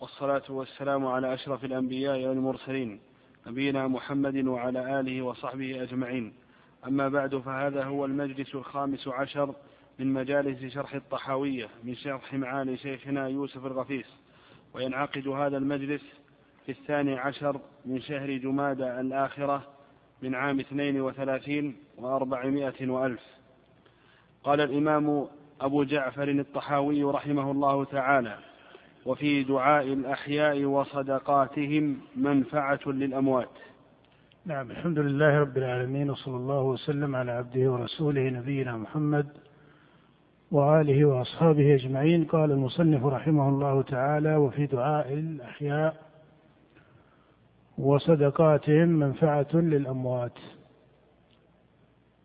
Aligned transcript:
والصلاة 0.00 0.42
والسلام 0.48 1.06
على 1.06 1.34
أشرف 1.34 1.64
الأنبياء 1.64 2.26
والمرسلين 2.26 3.00
نبينا 3.46 3.88
محمد 3.88 4.46
وعلى 4.46 5.00
آله 5.00 5.22
وصحبه 5.22 5.82
أجمعين. 5.82 6.32
أما 6.86 7.08
بعد 7.08 7.36
فهذا 7.36 7.84
هو 7.84 8.04
المجلس 8.04 8.54
الخامس 8.54 9.08
عشر 9.08 9.54
من 9.98 10.12
مجالس 10.12 10.72
شرح 10.74 10.94
الطحاوية 10.94 11.68
من 11.84 11.94
شرح 11.94 12.34
معالي 12.34 12.76
شيخنا 12.76 13.28
يوسف 13.28 13.66
الغفيس 13.66 14.06
وينعقد 14.74 15.28
هذا 15.28 15.56
المجلس 15.56 16.02
في 16.66 16.72
الثاني 16.72 17.18
عشر 17.18 17.60
من 17.84 18.00
شهر 18.00 18.36
جمادى 18.36 19.00
الآخرة 19.00 19.66
من 20.22 20.34
عام 20.34 20.60
اثنين 20.60 21.00
وثلاثين 21.00 21.76
وأربعمائة 21.98 22.88
وألف. 22.88 23.22
قال 24.44 24.60
الإمام 24.60 25.26
أبو 25.60 25.84
جعفر 25.84 26.28
الطحاوي 26.28 27.02
رحمه 27.02 27.50
الله 27.50 27.84
تعالى 27.84 28.49
وفي 29.10 29.42
دعاء 29.42 29.92
الأحياء 29.92 30.64
وصدقاتهم 30.64 32.00
منفعة 32.16 32.80
للأموات. 32.86 33.58
نعم 34.46 34.70
الحمد 34.70 34.98
لله 34.98 35.38
رب 35.38 35.58
العالمين 35.58 36.10
وصلى 36.10 36.36
الله 36.36 36.62
وسلم 36.62 37.16
على 37.16 37.32
عبده 37.32 37.70
ورسوله 37.70 38.30
نبينا 38.30 38.76
محمد 38.76 39.26
وآله 40.50 41.04
وأصحابه 41.04 41.74
أجمعين. 41.74 42.24
قال 42.24 42.50
المصنف 42.50 43.04
رحمه 43.04 43.48
الله 43.48 43.82
تعالى 43.82 44.36
وفي 44.36 44.66
دعاء 44.66 45.12
الأحياء 45.12 45.96
وصدقاتهم 47.78 48.88
منفعة 48.88 49.48
للأموات. 49.54 50.38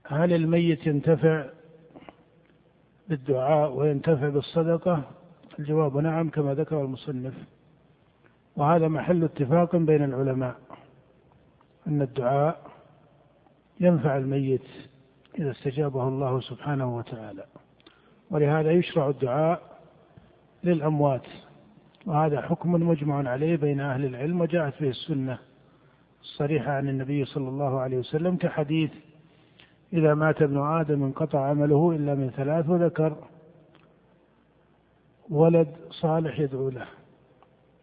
هل 0.08 0.34
الميت 0.34 0.88
ينتفع 0.88 1.46
بالدعاء 3.10 3.72
وينتفع 3.74 4.30
بالصدقة؟ 4.30 5.04
الجواب. 5.60 5.98
نعم 5.98 6.30
كما 6.30 6.54
ذكر 6.54 6.82
المصنف. 6.82 7.34
وهذا 8.56 8.88
محل 8.88 9.24
اتفاق 9.24 9.76
بين 9.76 10.04
العلماء. 10.04 10.56
أن 11.88 12.02
الدعاء 12.02 12.62
ينفع 13.80 14.18
الميت 14.18 14.68
إذا 15.40 15.52
استجابه 15.52 16.08
الله 16.08 16.40
سبحانه 16.40 16.98
وتعالى. 16.98 17.46
ولهذا 18.32 18.72
يشرع 18.72 19.10
الدعاء 19.10 19.62
للأموات. 20.64 21.28
وهذا 22.06 22.42
حكم 22.42 22.72
مجمع 22.72 23.30
عليه 23.30 23.56
بين 23.56 23.80
أهل 23.80 24.06
العلم 24.06 24.42
وجاءت 24.42 24.82
به 24.82 24.90
السنة 24.90 25.38
الصريحة 26.22 26.72
عن 26.72 26.90
النبي 26.90 27.26
صلى 27.26 27.50
الله 27.50 27.80
عليه 27.80 27.98
وسلم 27.98 28.36
كحديث 28.36 28.92
إذا 29.94 30.14
مات 30.14 30.42
ابن 30.42 30.58
آدم 30.58 31.04
انقطع 31.04 31.50
عمله 31.50 31.92
إلا 31.92 32.16
من 32.16 32.30
ثلاث 32.30 32.70
وذكر 32.70 33.16
ولد 35.30 35.68
صالح 35.92 36.40
يدعو 36.40 36.70
له. 36.70 36.88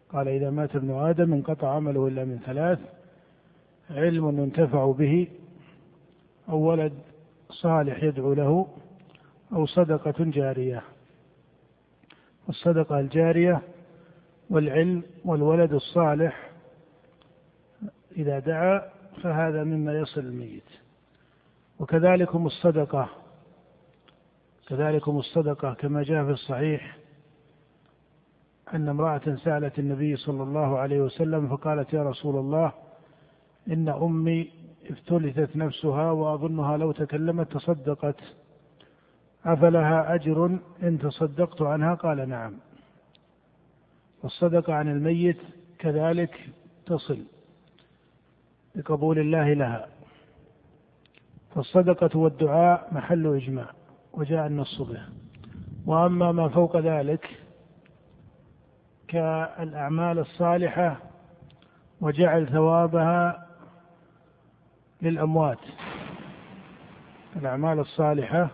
قال 0.09 0.27
إذا 0.27 0.49
مات 0.49 0.75
ابن 0.75 0.91
آدم 0.91 1.33
انقطع 1.33 1.75
عمله 1.75 2.07
إلا 2.07 2.25
من 2.25 2.39
ثلاث. 2.45 2.79
علم 3.89 4.39
ينتفع 4.39 4.91
به. 4.91 5.27
أو 6.49 6.57
ولد 6.57 6.93
صالح 7.49 8.03
يدعو 8.03 8.33
له. 8.33 8.67
أو 9.53 9.65
صدقة 9.65 10.13
جارية. 10.19 10.83
الصدقة 12.49 12.99
الجارية 12.99 13.61
والعلم 14.49 15.03
والولد 15.25 15.73
الصالح 15.73 16.49
إذا 18.17 18.39
دعا 18.39 18.89
فهذا 19.23 19.63
مما 19.63 19.99
يصل 19.99 20.21
الميت. 20.21 20.69
وكذلكم 21.79 22.45
الصدقة. 22.45 23.09
كذلكم 24.67 25.17
الصدقة 25.17 25.73
كما 25.73 26.03
جاء 26.03 26.25
في 26.25 26.31
الصحيح. 26.31 27.02
أن 28.73 28.89
امرأة 28.89 29.35
سألت 29.43 29.79
النبي 29.79 30.15
صلى 30.15 30.43
الله 30.43 30.77
عليه 30.77 31.01
وسلم 31.01 31.47
فقالت 31.47 31.93
يا 31.93 32.03
رسول 32.03 32.35
الله 32.35 32.71
إن 33.67 33.89
أمي 33.89 34.51
افتلتت 34.89 35.55
نفسها 35.55 36.11
وأظنها 36.11 36.77
لو 36.77 36.91
تكلمت 36.91 37.51
تصدقت. 37.51 38.15
أفلها 39.45 40.15
أجر 40.15 40.59
إن 40.83 40.99
تصدقت 40.99 41.61
عنها؟ 41.61 41.93
قال 41.93 42.29
نعم. 42.29 42.53
والصدقة 44.23 44.73
عن 44.73 44.87
الميت 44.91 45.37
كذلك 45.79 46.49
تصل 46.85 47.19
بقبول 48.75 49.19
الله 49.19 49.53
لها. 49.53 49.87
فالصدقة 51.55 52.19
والدعاء 52.19 52.89
محل 52.91 53.35
إجماع 53.35 53.69
وجاء 54.13 54.47
النص 54.47 54.81
به. 54.81 55.01
وأما 55.85 56.31
ما 56.31 56.49
فوق 56.49 56.77
ذلك 56.77 57.42
كالأعمال 59.07 60.19
الصالحة 60.19 60.97
وجعل 62.01 62.47
ثوابها 62.47 63.47
للأموات. 65.01 65.59
الأعمال 67.35 67.79
الصالحة 67.79 68.49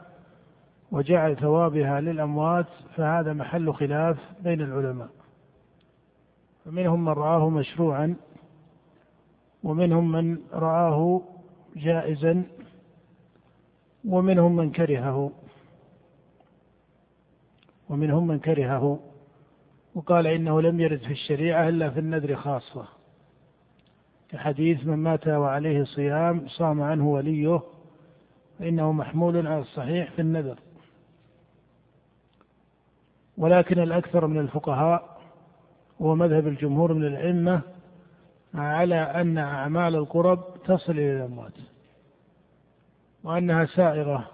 وجعل 0.92 1.36
ثوابها 1.36 2.02
للأموات 2.02 2.68
فهذا 2.96 3.34
محل 3.34 3.74
خلاف 3.74 4.18
بين 4.44 4.62
العلماء. 4.62 5.10
فمنهم 6.66 7.06
من 7.06 7.12
رآه 7.12 7.50
مشروعا 7.50 8.16
ومنهم 9.64 10.12
من 10.12 10.38
رآه 10.54 11.22
جائزا 11.76 12.44
ومنهم 14.08 14.56
من 14.56 14.72
كرهه. 14.72 15.32
ومنهم 17.90 18.28
من 18.28 18.40
كرهه. 18.40 19.00
وقال 20.00 20.28
إنه 20.28 20.62
لم 20.62 20.80
يرد 20.80 21.00
في 21.00 21.12
الشريعة 21.12 21.70
إلا 21.70 21.90
في 21.90 22.00
النذر 22.00 22.36
خاصة. 22.36 22.88
كحديث 24.30 24.86
من 24.86 24.96
مات 24.96 25.28
وعليه 25.28 25.84
صيام 25.84 26.48
صام 26.48 26.82
عنه 26.82 27.08
وليه 27.08 27.62
فإنه 28.60 28.92
محمول 28.92 29.48
على 29.48 29.60
الصحيح 29.62 30.12
في 30.12 30.22
النذر 30.22 30.60
ولكن 33.38 33.80
الأكثر 33.80 34.28
من 34.28 34.40
الفقهاء 34.40 35.20
هو 36.02 36.16
مذهب 36.16 36.48
الجمهور 36.48 36.94
من 36.94 37.06
الأئمة 37.06 37.62
على 38.54 38.96
أن 38.96 39.38
أعمال 39.38 39.96
القرب 39.96 40.44
تصل 40.66 40.92
إلى 40.92 41.18
الأموات 41.18 41.54
وأنها 43.24 43.66
سائغة. 43.66 44.32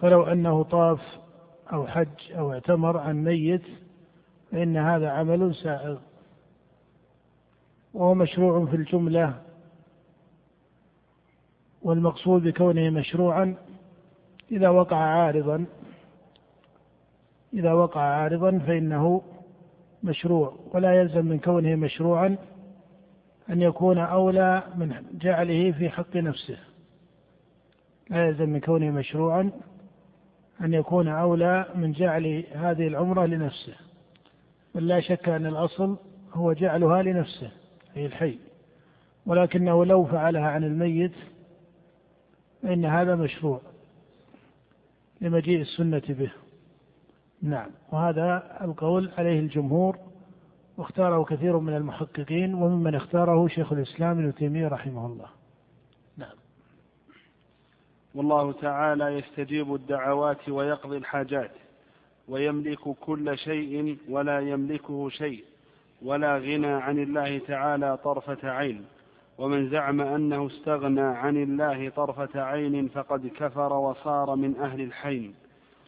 فلو 0.00 0.22
أنه 0.22 0.62
طاف 0.62 1.23
أو 1.74 1.86
حج 1.86 2.32
أو 2.32 2.52
اعتمر 2.52 2.98
عن 2.98 3.24
ميت 3.24 3.62
فإن 4.52 4.76
هذا 4.76 5.10
عمل 5.10 5.54
سائغ. 5.54 5.98
وهو 7.94 8.14
مشروع 8.14 8.66
في 8.66 8.76
الجملة. 8.76 9.42
والمقصود 11.82 12.42
بكونه 12.42 12.90
مشروعا 12.90 13.56
إذا 14.52 14.68
وقع 14.68 14.96
عارضا. 14.96 15.66
إذا 17.54 17.72
وقع 17.72 18.00
عارضا 18.00 18.58
فإنه 18.58 19.22
مشروع. 20.02 20.56
ولا 20.74 21.00
يلزم 21.00 21.26
من 21.26 21.38
كونه 21.38 21.74
مشروعا 21.74 22.36
أن 23.50 23.62
يكون 23.62 23.98
أولى 23.98 24.62
من 24.76 24.94
جعله 25.12 25.72
في 25.72 25.90
حق 25.90 26.16
نفسه. 26.16 26.58
لا 28.10 28.26
يلزم 28.26 28.48
من 28.48 28.60
كونه 28.60 28.90
مشروعا 28.90 29.50
أن 30.60 30.74
يكون 30.74 31.08
أولى 31.08 31.66
من 31.74 31.92
جعل 31.92 32.44
هذه 32.52 32.86
العمرة 32.86 33.26
لنفسه. 33.26 33.74
بل 34.74 34.88
لا 34.88 35.00
شك 35.00 35.28
أن 35.28 35.46
الأصل 35.46 35.96
هو 36.32 36.52
جعلها 36.52 37.02
لنفسه 37.02 37.50
أي 37.96 38.06
الحي. 38.06 38.38
ولكنه 39.26 39.84
لو 39.84 40.04
فعلها 40.04 40.48
عن 40.48 40.64
الميت 40.64 41.12
فإن 42.62 42.84
هذا 42.84 43.14
مشروع 43.14 43.60
لمجيء 45.20 45.60
السنة 45.60 46.02
به. 46.08 46.30
نعم 47.42 47.70
وهذا 47.92 48.58
القول 48.60 49.10
عليه 49.18 49.40
الجمهور 49.40 49.98
واختاره 50.76 51.24
كثير 51.24 51.58
من 51.58 51.76
المحققين 51.76 52.54
وممن 52.54 52.94
اختاره 52.94 53.48
شيخ 53.48 53.72
الإسلام 53.72 54.18
ابن 54.18 54.34
تيمية 54.34 54.68
رحمه 54.68 55.06
الله. 55.06 55.26
والله 58.14 58.52
تعالى 58.52 59.04
يستجيب 59.18 59.74
الدعوات 59.74 60.48
ويقضي 60.48 60.96
الحاجات 60.96 61.50
ويملك 62.28 62.78
كل 63.00 63.38
شيء 63.38 63.98
ولا 64.08 64.40
يملكه 64.40 65.08
شيء 65.08 65.44
ولا 66.02 66.38
غنى 66.38 66.66
عن 66.66 66.98
الله 66.98 67.38
تعالى 67.38 67.96
طرفة 67.96 68.50
عين 68.50 68.84
ومن 69.38 69.70
زعم 69.70 70.00
أنه 70.00 70.46
استغنى 70.46 71.00
عن 71.00 71.36
الله 71.36 71.88
طرفة 71.88 72.42
عين 72.42 72.88
فقد 72.88 73.26
كفر 73.26 73.72
وصار 73.72 74.34
من 74.36 74.56
أهل 74.56 74.80
الحين. 74.80 75.34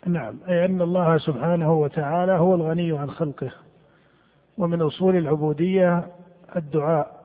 نعم 0.07 0.39
أي 0.49 0.65
أن 0.65 0.83
الله 0.83 1.19
سبحانه 1.19 1.73
وتعالى 1.73 2.33
هو 2.33 2.55
الغني 2.55 2.99
عن 2.99 3.11
خلقه 3.11 3.53
ومن 4.59 4.83
أصول 4.83 5.17
العبودية 5.17 6.07
الدعاء 6.57 7.25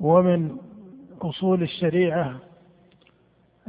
ومن 0.00 0.56
أصول 1.22 1.62
الشريعة 1.62 2.36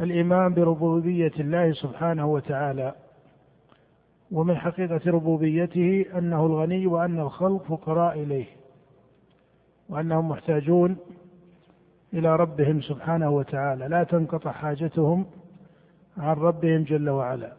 الإيمان 0.02 0.54
بربوبية 0.54 1.32
الله 1.40 1.72
سبحانه 1.72 2.26
وتعالى 2.26 2.94
ومن 4.32 4.58
حقيقة 4.58 5.02
ربوبيته 5.12 6.06
أنه 6.18 6.46
الغني 6.46 6.88
وأن 6.88 7.20
الخلق 7.20 7.64
فقراء 7.64 8.20
إليه 8.24 8.46
وأنهم 9.90 10.30
محتاجون 10.30 10.98
إلى 12.14 12.36
ربهم 12.36 12.82
سبحانه 12.82 13.30
وتعالى. 13.30 13.88
لا 13.88 14.04
تنقطع 14.04 14.52
حاجتهم 14.52 15.26
عن 16.18 16.36
ربهم 16.36 16.84
جل 16.84 17.10
وعلا. 17.10 17.54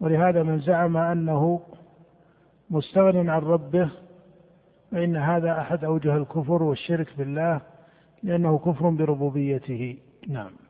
ولهذا 0.00 0.42
من 0.42 0.60
زعم 0.60 0.96
أنه 0.96 1.60
مستغن 2.70 3.28
عن 3.28 3.40
ربه 3.40 3.90
فإن 4.90 5.16
هذا 5.16 5.60
أحد 5.60 5.84
أوجه 5.84 6.16
الكفر 6.16 6.62
والشرك 6.62 7.08
بالله 7.18 7.60
لأنه 8.22 8.58
كفر 8.58 8.88
بربوبيته. 8.90 9.98
نعم. 10.28 10.61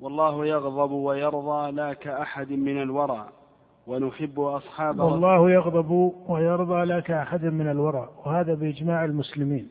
والله 0.00 0.46
يغضب 0.46 0.90
ويرضى 0.90 1.70
لا 1.70 1.92
كأحد 1.92 2.52
من 2.52 2.82
الورى 2.82 3.26
ونحب 3.86 4.40
أصحاب 4.40 5.00
والله 5.00 5.50
يغضب 5.50 6.12
ويرضى 6.28 6.84
لا 6.84 7.00
كأحد 7.00 7.44
من 7.44 7.70
الورى 7.70 8.08
وهذا 8.24 8.54
بإجماع 8.54 9.04
المسلمين 9.04 9.70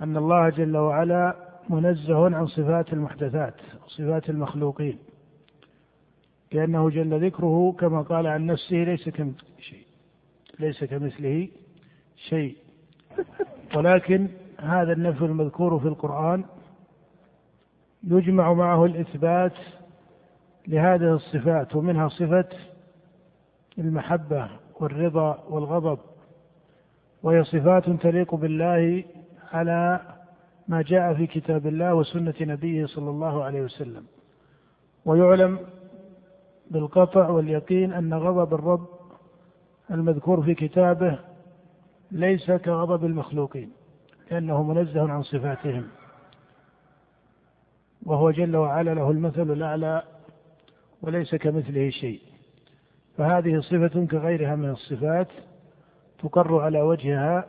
أن 0.00 0.16
الله 0.16 0.48
جل 0.48 0.76
وعلا 0.76 1.36
منزه 1.70 2.36
عن 2.36 2.46
صفات 2.46 2.92
المحدثات 2.92 3.54
وصفات 3.86 4.30
المخلوقين 4.30 4.98
لأنه 6.52 6.90
جل 6.90 7.26
ذكره 7.26 7.72
كما 7.78 8.02
قال 8.02 8.26
عن 8.26 8.46
نفسه 8.46 8.76
ليس 8.76 9.08
شيء 9.60 9.86
ليس 10.58 10.84
كمثله 10.84 11.48
شيء 12.16 12.56
ولكن 13.76 14.28
هذا 14.58 14.92
النفي 14.92 15.24
المذكور 15.24 15.78
في 15.78 15.88
القرآن 15.88 16.44
يجمع 18.06 18.52
معه 18.52 18.84
الإثبات 18.84 19.52
لهذه 20.68 21.14
الصفات 21.14 21.76
ومنها 21.76 22.08
صفة 22.08 22.48
المحبة 23.78 24.48
والرضا 24.80 25.44
والغضب. 25.48 25.98
وهي 27.22 27.44
صفات 27.44 27.90
تليق 27.90 28.34
بالله 28.34 29.04
على 29.52 30.00
ما 30.68 30.82
جاء 30.82 31.14
في 31.14 31.26
كتاب 31.26 31.66
الله 31.66 31.94
وسنة 31.94 32.34
نبيه 32.40 32.86
صلى 32.86 33.10
الله 33.10 33.44
عليه 33.44 33.62
وسلم. 33.62 34.04
ويعلم 35.04 35.58
بالقطع 36.70 37.28
واليقين 37.28 37.92
أن 37.92 38.14
غضب 38.14 38.54
الرب 38.54 38.86
المذكور 39.90 40.42
في 40.42 40.54
كتابه 40.54 41.18
ليس 42.10 42.50
كغضب 42.50 43.04
المخلوقين 43.04 43.70
لأنه 44.30 44.62
منزه 44.62 45.12
عن 45.12 45.22
صفاتهم. 45.22 45.84
وهو 48.04 48.30
جل 48.30 48.56
وعلا 48.56 48.94
له 48.94 49.10
المثل 49.10 49.52
الأعلى 49.52 50.02
وليس 51.02 51.34
كمثله 51.34 51.90
شيء. 51.90 52.20
فهذه 53.16 53.60
صفة 53.60 54.06
كغيرها 54.06 54.56
من 54.56 54.70
الصفات 54.70 55.28
تقر 56.18 56.60
على 56.60 56.80
وجهها 56.80 57.44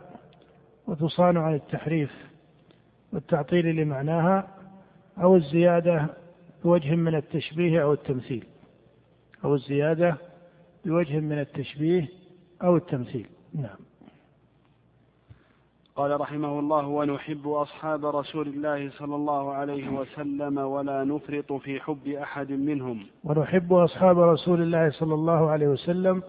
وتصان 0.87 1.37
عن 1.37 1.53
التحريف 1.53 2.11
والتعطيل 3.13 3.75
لمعناها 3.75 4.47
أو 5.17 5.35
الزيادة 5.35 6.07
بوجه 6.63 6.95
من 6.95 7.15
التشبيه 7.15 7.83
أو 7.83 7.93
التمثيل. 7.93 8.45
أو 9.45 9.55
الزيادة 9.55 10.17
بوجه 10.85 11.19
من 11.19 11.39
التشبيه 11.39 12.07
أو 12.63 12.75
التمثيل. 12.75 13.27
نعم. 13.53 13.77
قال 15.95 16.21
رحمه 16.21 16.59
الله 16.59 16.87
ونحب 16.87 17.47
أصحاب 17.47 18.05
رسول 18.05 18.47
الله 18.47 18.89
صلى 18.89 19.15
الله 19.15 19.53
عليه 19.53 19.89
وسلم 19.89 20.57
ولا 20.57 21.03
نفرط 21.03 21.53
في 21.53 21.79
حب 21.79 22.07
أحد 22.07 22.51
منهم. 22.51 23.05
ونحب 23.23 23.73
أصحاب 23.73 24.19
رسول 24.19 24.61
الله 24.61 24.89
صلى 24.89 25.13
الله 25.13 25.49
عليه 25.49 25.67
وسلم 25.67 26.23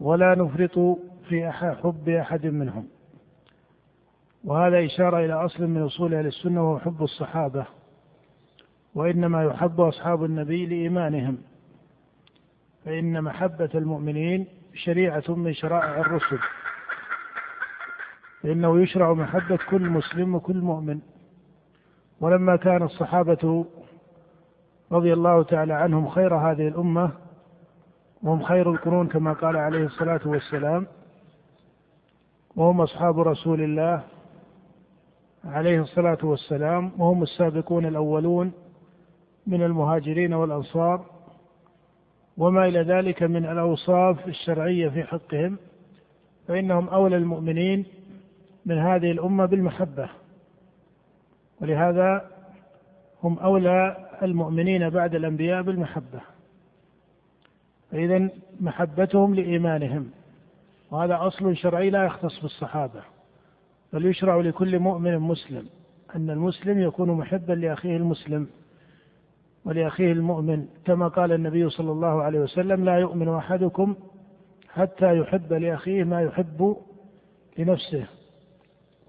ولا 0.00 0.34
نفرط 0.34 0.98
في 1.28 1.50
حب 1.50 2.08
أحد 2.08 2.46
منهم. 2.46 2.88
وهذا 4.44 4.84
إشارة 4.86 5.24
إلى 5.24 5.32
أصل 5.32 5.66
من 5.66 5.82
أصول 5.82 6.14
أهل 6.14 6.26
السنة 6.26 6.70
وهو 6.70 6.78
حب 6.78 7.02
الصحابة. 7.02 7.66
وإنما 8.94 9.44
يحب 9.44 9.80
أصحاب 9.80 10.24
النبي 10.24 10.66
لإيمانهم. 10.66 11.38
فإن 12.84 13.24
محبة 13.24 13.70
المؤمنين 13.74 14.46
شريعة 14.74 15.24
من 15.28 15.54
شرائع 15.54 16.00
الرسل. 16.00 16.38
فإنه 18.42 18.80
يشرع 18.80 19.12
محبة 19.12 19.58
كل 19.70 19.90
مسلم 19.90 20.34
وكل 20.34 20.56
مؤمن. 20.60 21.00
ولما 22.20 22.56
كان 22.56 22.82
الصحابة 22.82 23.64
رضي 24.92 25.12
الله 25.12 25.42
تعالى 25.42 25.72
عنهم 25.74 26.08
خير 26.08 26.34
هذه 26.34 26.68
الأمة 26.68 27.10
وهم 28.22 28.42
خير 28.42 28.70
القرون 28.72 29.06
كما 29.08 29.32
قال 29.32 29.56
عليه 29.56 29.84
الصلاة 29.86 30.20
والسلام 30.26 30.86
وهم 32.56 32.80
أصحاب 32.80 33.20
رسول 33.20 33.60
الله 33.62 34.02
عليه 35.44 35.80
الصلاة 35.82 36.18
والسلام 36.22 36.92
وهم 36.98 37.22
السابقون 37.22 37.86
الأولون 37.86 38.52
من 39.46 39.62
المهاجرين 39.62 40.34
والأنصار 40.34 41.04
وما 42.38 42.68
إلى 42.68 42.82
ذلك 42.82 43.22
من 43.22 43.46
الأوصاف 43.46 44.28
الشرعية 44.28 44.88
في 44.88 45.02
حقهم 45.04 45.56
فإنهم 46.48 46.88
أولى 46.88 47.16
المؤمنين 47.16 47.86
من 48.66 48.78
هذه 48.78 49.10
الأمة 49.10 49.46
بالمحبة. 49.46 50.08
ولهذا 51.60 52.30
هم 53.22 53.38
أولى 53.38 54.08
المؤمنين 54.22 54.90
بعد 54.90 55.14
الأنبياء 55.14 55.62
بالمحبة. 55.62 56.20
فإذا 57.90 58.28
محبتهم 58.60 59.34
لإيمانهم 59.34 60.10
وهذا 60.90 61.26
أصل 61.26 61.56
شرعي 61.56 61.90
لا 61.90 62.04
يختص 62.04 62.40
بالصحابة 62.40 63.02
بل 63.92 64.06
يشرع 64.06 64.36
لكل 64.36 64.78
مؤمن 64.78 65.18
مسلم 65.18 65.66
أن 66.16 66.30
المسلم 66.30 66.80
يكون 66.80 67.10
محبا 67.10 67.52
لأخيه 67.52 67.96
المسلم 67.96 68.46
ولأخيه 69.64 70.12
المؤمن. 70.12 70.66
كما 70.84 71.08
قال 71.08 71.32
النبي 71.32 71.70
صلى 71.70 71.92
الله 71.92 72.22
عليه 72.22 72.40
وسلم 72.40 72.84
لا 72.84 72.98
يؤمن 72.98 73.28
أحدكم 73.28 73.94
حتى 74.68 75.18
يحب 75.18 75.52
لأخيه 75.52 76.04
ما 76.04 76.22
يحب 76.22 76.76
لنفسه. 77.58 78.06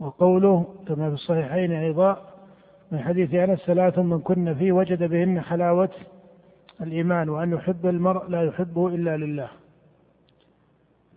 وقوله 0.01 0.75
كما 0.87 1.09
في 1.09 1.15
الصحيحين 1.15 1.71
أيضا 1.71 2.27
من 2.91 2.99
حديث 2.99 3.33
أنس 3.33 3.59
ثلاث 3.59 3.99
من 3.99 4.19
كن 4.19 4.53
فيه 4.53 4.71
وجد 4.71 5.03
بهن 5.03 5.41
حلاوة 5.41 5.89
الإيمان 6.81 7.29
وأن 7.29 7.53
يحب 7.53 7.85
المرء 7.85 8.29
لا 8.29 8.43
يحبه 8.43 8.87
إلا 8.87 9.17
لله. 9.17 9.49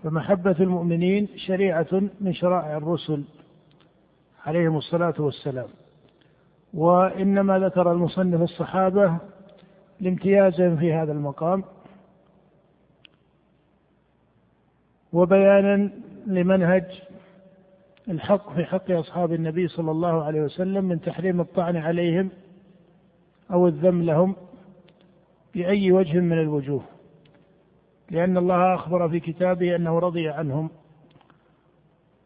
فمحبة 0.02 0.56
المؤمنين 0.60 1.28
شريعة 1.36 2.02
من 2.20 2.34
شرائع 2.34 2.76
الرسل 2.76 3.24
عليهم 4.46 4.76
الصلاة 4.76 5.14
والسلام. 5.18 5.68
وإنما 6.74 7.58
ذكر 7.58 7.92
المصنف 7.92 8.42
الصحابة 8.42 9.16
لامتيازهم 10.00 10.76
في 10.76 10.92
هذا 10.92 11.12
المقام. 11.12 11.64
وبيانا 15.12 15.90
لمنهج 16.26 16.84
الحق 18.08 18.52
في 18.52 18.64
حق 18.64 18.90
أصحاب 18.90 19.32
النبي 19.32 19.68
صلى 19.68 19.90
الله 19.90 20.24
عليه 20.24 20.42
وسلم 20.42 20.84
من 20.84 21.00
تحريم 21.00 21.40
الطعن 21.40 21.76
عليهم 21.76 22.30
أو 23.52 23.66
الذم 23.66 24.02
لهم 24.02 24.36
بأي 25.54 25.92
وجه 25.92 26.20
من 26.20 26.38
الوجوه. 26.38 26.82
لأن 28.10 28.36
الله 28.36 28.74
أخبر 28.74 29.08
في 29.08 29.20
كتابه 29.20 29.76
أنه 29.76 29.98
رضي 29.98 30.28
عنهم 30.28 30.70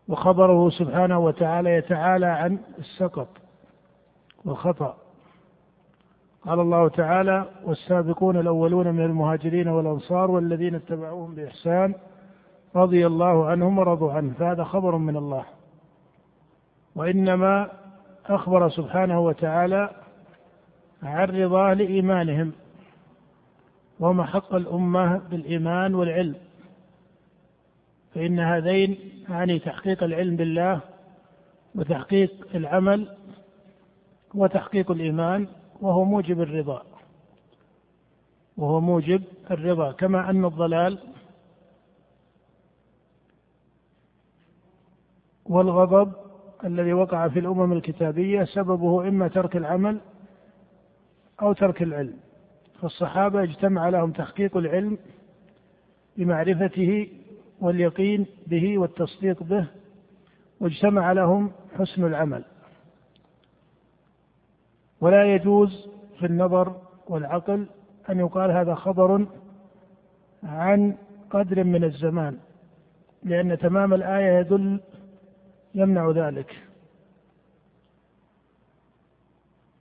وخبره 0.09 0.71
سبحانه 0.71 1.19
وتعالى 1.19 1.75
يتعالى 1.75 2.27
عن 2.27 2.59
السقط 2.79 3.29
والخطأ. 4.45 4.97
قال 6.47 6.61
الله 6.61 6.89
تعالى 6.89 7.49
والسابقون 7.65 8.37
الأولون 8.37 8.95
من 8.95 9.05
المهاجرين 9.05 9.69
والأنصار 9.69 10.31
والذين 10.31 10.75
اتبعوهم 10.75 11.35
بإحسان 11.35 11.95
رضي 12.77 13.07
الله 13.07 13.47
عنهم 13.47 13.79
ورضوا 13.79 14.13
عنه. 14.13 14.35
فهذا 14.35 14.65
خبر 14.65 14.97
من 14.97 15.17
الله. 15.17 15.45
وإنما 16.99 17.71
أخبر 18.27 18.71
سبحانه 18.71 19.21
وتعالى 19.21 19.91
عن 21.03 21.29
رضاه 21.29 21.75
لإيمانهم 21.75 22.53
وما 24.01 24.25
حق 24.25 24.55
الأمة 24.55 25.19
بالإيمان 25.19 25.95
والعلم. 25.95 26.37
فإن 28.15 28.41
هذين 28.41 28.99
يعني 29.29 29.59
تحقيق 29.59 30.03
العلم 30.03 30.37
بالله 30.37 30.81
وتحقيق 31.75 32.47
العمل 32.55 33.17
وتحقيق 34.35 34.91
الإيمان 34.91 35.49
وهو 35.81 36.05
موجب 36.05 36.41
الرضا. 36.41 36.83
وهو 38.57 38.81
موجب 38.81 39.23
الرضا 39.51 39.93
كما 39.93 40.31
أن 40.31 40.45
الضلال 40.45 40.99
والغضب 45.47 46.28
الذي 46.65 46.93
وقع 46.93 47.29
في 47.29 47.39
الأمم 47.39 47.73
الكتابية 47.73 48.45
سببه 48.45 49.09
إما 49.09 49.29
ترك 49.29 49.57
العمل 49.57 50.01
أو 51.43 51.53
ترك 51.53 51.83
العلم. 51.83 52.15
فالصحابة 52.83 53.43
اجتمع 53.43 53.89
لهم 53.89 54.13
تحقيق 54.13 54.57
العلم 54.57 54.99
بمعرفته 56.17 57.09
واليقين 57.61 58.27
به 58.47 58.79
والتصديق 58.79 59.43
به 59.43 59.67
واجتمع 60.61 61.13
لهم 61.13 61.51
حسن 61.79 62.05
العمل. 62.05 62.45
ولا 65.01 65.35
يجوز 65.35 65.89
في 66.19 66.27
النظر 66.27 66.77
والعقل 67.09 67.67
أن 68.11 68.19
يقال 68.19 68.51
هذا 68.51 68.75
خبر 68.75 69.27
عن 70.43 70.97
قدر 71.31 71.65
من 71.65 71.85
الزمان 71.85 72.39
لأن 73.23 73.59
تمام 73.59 73.95
الآية 73.95 74.39
يدل 74.39 74.81
يمنع 75.75 76.11
ذلك. 76.11 76.57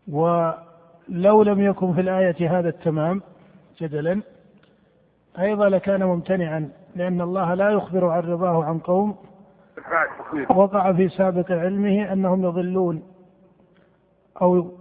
ولو 0.08 1.44
لم 1.44 1.62
يكن 1.62 1.94
في 1.94 2.01
الآية 2.01 2.60
هذا 2.60 2.70
التمام 2.70 3.22
جدلا 3.82 4.22
أيضا 5.39 5.70
لكان 5.70 6.03
ممتنعا 6.03 6.70
لأن 6.96 7.22
الله 7.22 7.53
لا 7.53 7.70
يخبر 7.70 8.10
عن 8.10 8.22
رضاه 8.22 8.63
عن 8.63 8.79
قوم. 8.79 9.15
وقع 10.50 10.94
في 10.94 11.10
سابق 11.10 11.51
علمه 11.51 12.13
أنهم 12.13 12.44
يضلون 12.44 13.03
أو 14.41 14.72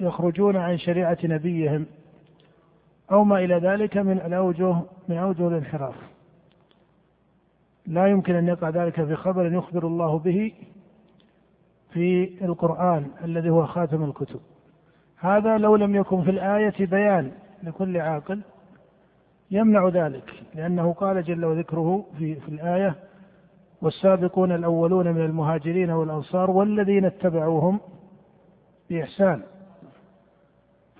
يخرجون 0.00 0.56
عن 0.56 0.78
شريعة 0.78 1.18
نبيهم 1.24 1.86
أو 3.12 3.24
ما 3.24 3.38
إلى 3.38 3.54
ذلك 3.54 3.96
من 3.96 4.18
الأوجه 4.18 4.76
من 5.08 5.16
أوجه 5.16 5.48
الانحراف. 5.48 5.94
لا 7.86 8.06
يمكن 8.06 8.34
أن 8.34 8.48
يقع 8.48 8.68
ذلك 8.68 9.04
في 9.04 9.16
خبر 9.16 9.52
يخبر 9.52 9.86
الله 9.86 10.18
به 10.18 10.52
في 11.92 12.44
القرآن 12.44 13.06
الذي 13.24 13.50
هو 13.50 13.66
خاتم 13.66 14.04
الكتب 14.04 14.40
هذا 15.18 15.58
لو 15.58 15.76
لم 15.76 15.94
يكن 15.94 16.22
في 16.22 16.30
الآية 16.30 16.86
بيان 16.86 17.32
لكل 17.62 17.96
عاقل 17.96 18.40
يمنع 19.50 19.88
ذلك 19.88 20.32
لأنه 20.54 20.92
قال 20.92 21.22
جل 21.24 21.44
وذكره 21.44 22.04
في, 22.18 22.34
في 22.34 22.48
الآية 22.48 22.94
والسابقون 23.82 24.52
الأولون 24.52 25.12
من 25.12 25.24
المهاجرين 25.24 25.90
والأنصار 25.90 26.50
والذين 26.50 27.04
اتبعوهم 27.04 27.80
بإحسان 28.90 29.42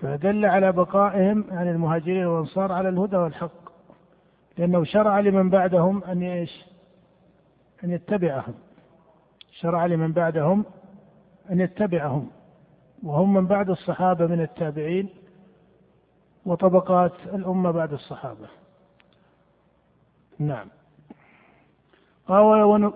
فدل 0.01 0.45
على 0.45 0.71
بقائهم 0.71 1.45
عن 1.51 1.67
المهاجرين 1.67 2.25
والأنصار 2.25 2.71
على 2.71 2.89
الهدى 2.89 3.17
والحق 3.17 3.67
لأنه 4.57 4.83
شرع 4.83 5.19
لمن 5.19 5.49
بعدهم 5.49 6.03
أن 6.03 6.21
إيش؟ 6.21 6.65
أن 7.83 7.91
يتبعهم 7.91 8.53
شرع 9.51 9.85
لمن 9.85 10.11
بعدهم 10.11 10.65
أن 11.51 11.59
يتبعهم 11.59 12.29
وهم 13.03 13.33
من 13.33 13.47
بعد 13.47 13.69
الصحابة 13.69 14.27
من 14.27 14.41
التابعين 14.41 15.09
وطبقات 16.45 17.13
الأمة 17.33 17.71
بعد 17.71 17.93
الصحابة. 17.93 18.47
نعم. 20.39 20.67
قال 22.27 22.43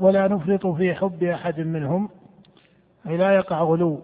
ولا 0.01 0.27
نفرط 0.27 0.67
في 0.67 0.95
حب 0.95 1.23
أحد 1.23 1.59
منهم 1.59 2.09
أي 3.07 3.17
لا 3.17 3.35
يقع 3.35 3.61
غلو 3.61 4.01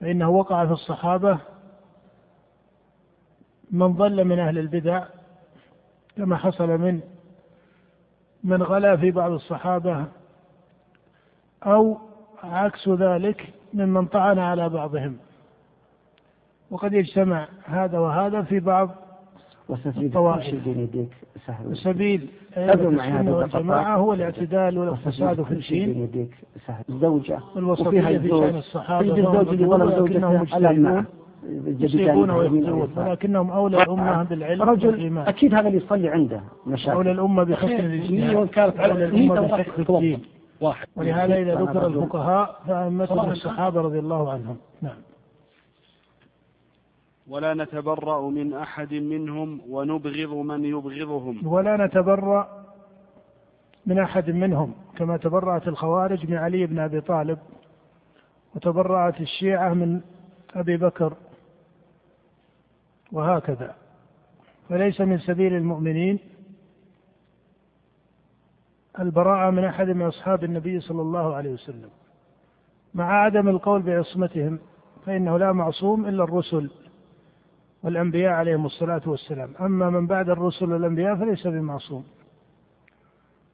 فإنه 0.00 0.30
وقع 0.30 0.66
في 0.66 0.72
الصحابة 0.72 1.38
من 3.70 3.92
ضل 3.92 4.24
من 4.24 4.38
أهل 4.38 4.58
البدع 4.58 5.04
كما 6.16 6.36
حصل 6.36 6.68
من 6.68 7.00
من 8.44 8.62
غلا 8.62 8.96
في 8.96 9.10
بعض 9.10 9.32
الصحابة 9.32 10.04
أو 11.62 11.98
عكس 12.42 12.88
ذلك 12.88 13.48
ممن 13.74 14.06
طعن 14.06 14.38
على 14.38 14.68
بعضهم. 14.68 15.16
وقد 16.70 16.92
يجتمع 16.92 17.48
هذا 17.64 17.98
وهذا 17.98 18.42
في 18.42 18.60
بعض 18.60 18.90
الطوائف. 19.96 20.54
سبيل 21.72 22.28
السنة 22.56 23.36
والجماعة 23.36 23.96
هو 23.96 24.12
الاعتدال 24.12 24.78
والاقتصاد 24.78 25.42
في 25.42 25.52
الدين 25.54 26.30
الزوجة. 26.88 27.38
والوسطية 27.56 28.18
في 28.18 28.28
شأن 28.28 28.56
الصحابة 28.56 29.08
ولكنهم 29.68 30.40
مجتهدون. 30.40 31.04
يصيبون 31.66 32.30
ويخطئون 32.30 32.92
ولكنهم 32.96 33.50
أولى 33.50 33.82
الأمة 33.82 34.22
بالعلم 34.22 34.62
رجل 34.62 34.86
والإيمان 34.88 35.26
أكيد 35.26 35.54
هذا 35.54 35.68
اللي 35.68 35.78
يصلي 35.78 36.08
عنده 36.08 36.40
مشاكل. 36.66 36.92
أولى 36.92 37.10
الأمة 37.10 37.42
بحسن 37.42 37.66
الاجتهاد 37.72 38.80
أولى 38.80 39.04
الأمة 39.04 39.40
بفقه 39.40 39.94
الدين 39.94 40.22
ولهذا 40.96 41.36
إذا 41.36 41.54
ذكر 41.54 41.86
الفقهاء 41.86 42.60
فأئمتهم 42.66 43.30
الصحابة 43.30 43.80
رضي 43.80 43.98
الله 43.98 44.32
عنهم. 44.32 44.56
نعم. 44.82 44.96
ولا 47.28 47.54
نتبرأ 47.54 48.30
من 48.30 48.54
أحد 48.54 48.94
منهم 48.94 49.60
ونبغض 49.68 50.34
من 50.34 50.64
يبغضهم. 50.64 51.46
ولا 51.46 51.86
نتبرأ 51.86 52.48
من 53.86 53.98
أحد 53.98 54.30
منهم 54.30 54.74
كما 54.96 55.16
تبرأت 55.16 55.68
الخوارج 55.68 56.30
من 56.30 56.36
علي 56.36 56.66
بن 56.66 56.78
أبي 56.78 57.00
طالب 57.00 57.38
وتبرأت 58.54 59.20
الشيعة 59.20 59.74
من 59.74 60.00
أبي 60.54 60.76
بكر 60.76 61.14
وهكذا. 63.12 63.74
فليس 64.68 65.00
من 65.00 65.18
سبيل 65.18 65.54
المؤمنين 65.54 66.18
البراءة 69.00 69.50
من 69.50 69.64
أحد 69.64 69.88
من 69.88 70.06
أصحاب 70.06 70.44
النبي 70.44 70.80
صلى 70.80 71.02
الله 71.02 71.34
عليه 71.34 71.52
وسلم. 71.52 71.90
مع 72.94 73.24
عدم 73.24 73.48
القول 73.48 73.82
بعصمتهم 73.82 74.58
فإنه 75.06 75.38
لا 75.38 75.52
معصوم 75.52 76.06
إلا 76.06 76.24
الرسل 76.24 76.70
والأنبياء 77.82 78.32
عليهم 78.32 78.66
الصلاة 78.66 79.02
والسلام. 79.06 79.50
أما 79.60 79.90
من 79.90 80.06
بعد 80.06 80.28
الرسل 80.28 80.72
والأنبياء 80.72 81.16
فليس 81.16 81.46
بمعصوم. 81.46 82.04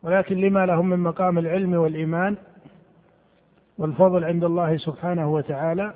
ولكن 0.03 0.37
لما 0.37 0.67
لهم 0.67 0.89
من 0.89 0.99
مقام 0.99 1.39
العلم 1.39 1.75
والإيمان 1.75 2.37
والفضل 3.79 4.25
عند 4.25 4.45
الله 4.45 4.77
سبحانه 4.77 5.33
وتعالى 5.33 5.95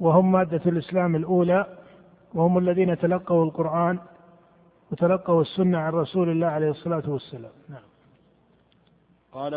وهم 0.00 0.32
مادة 0.32 0.60
الإسلام 0.66 1.16
الأولى 1.16 1.66
وهم 2.36 2.58
الذين 2.58 2.98
تلقوا 2.98 3.44
القرآن 3.44 3.98
وتلقوا 4.92 5.42
السنة 5.42 5.78
عن 5.78 5.92
رسول 5.92 6.28
الله 6.28 6.46
عليه 6.46 6.70
الصلاة 6.70 7.10
والسلام. 7.14 7.52
نعم. 7.68 7.86
قال 9.32 9.54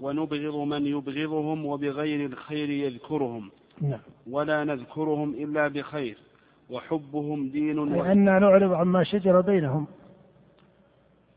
ونبغض 0.00 0.56
من 0.72 0.86
يبغضهم 0.86 1.66
وبغير 1.66 2.20
الخير 2.26 2.70
يذكرهم. 2.70 3.50
نعم. 3.80 4.00
ولا 4.30 4.64
نذكرهم 4.64 5.30
إلا 5.34 5.68
بخير. 5.68 6.16
وحبهم 6.70 7.48
دين 7.48 7.78
لأننا 7.94 8.38
نعرض 8.38 8.72
عما 8.72 9.04
شجر 9.04 9.40
بينهم. 9.40 9.86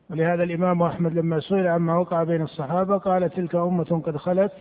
ولهذا 0.09 0.43
الإمام 0.43 0.83
أحمد 0.83 1.13
لما 1.13 1.39
سئل 1.39 1.67
عما 1.67 1.97
وقع 1.97 2.23
بين 2.23 2.41
الصحابة 2.41 2.97
قال 2.97 3.29
تلك 3.29 3.55
أمة 3.55 4.01
قد 4.05 4.17
خلت 4.17 4.53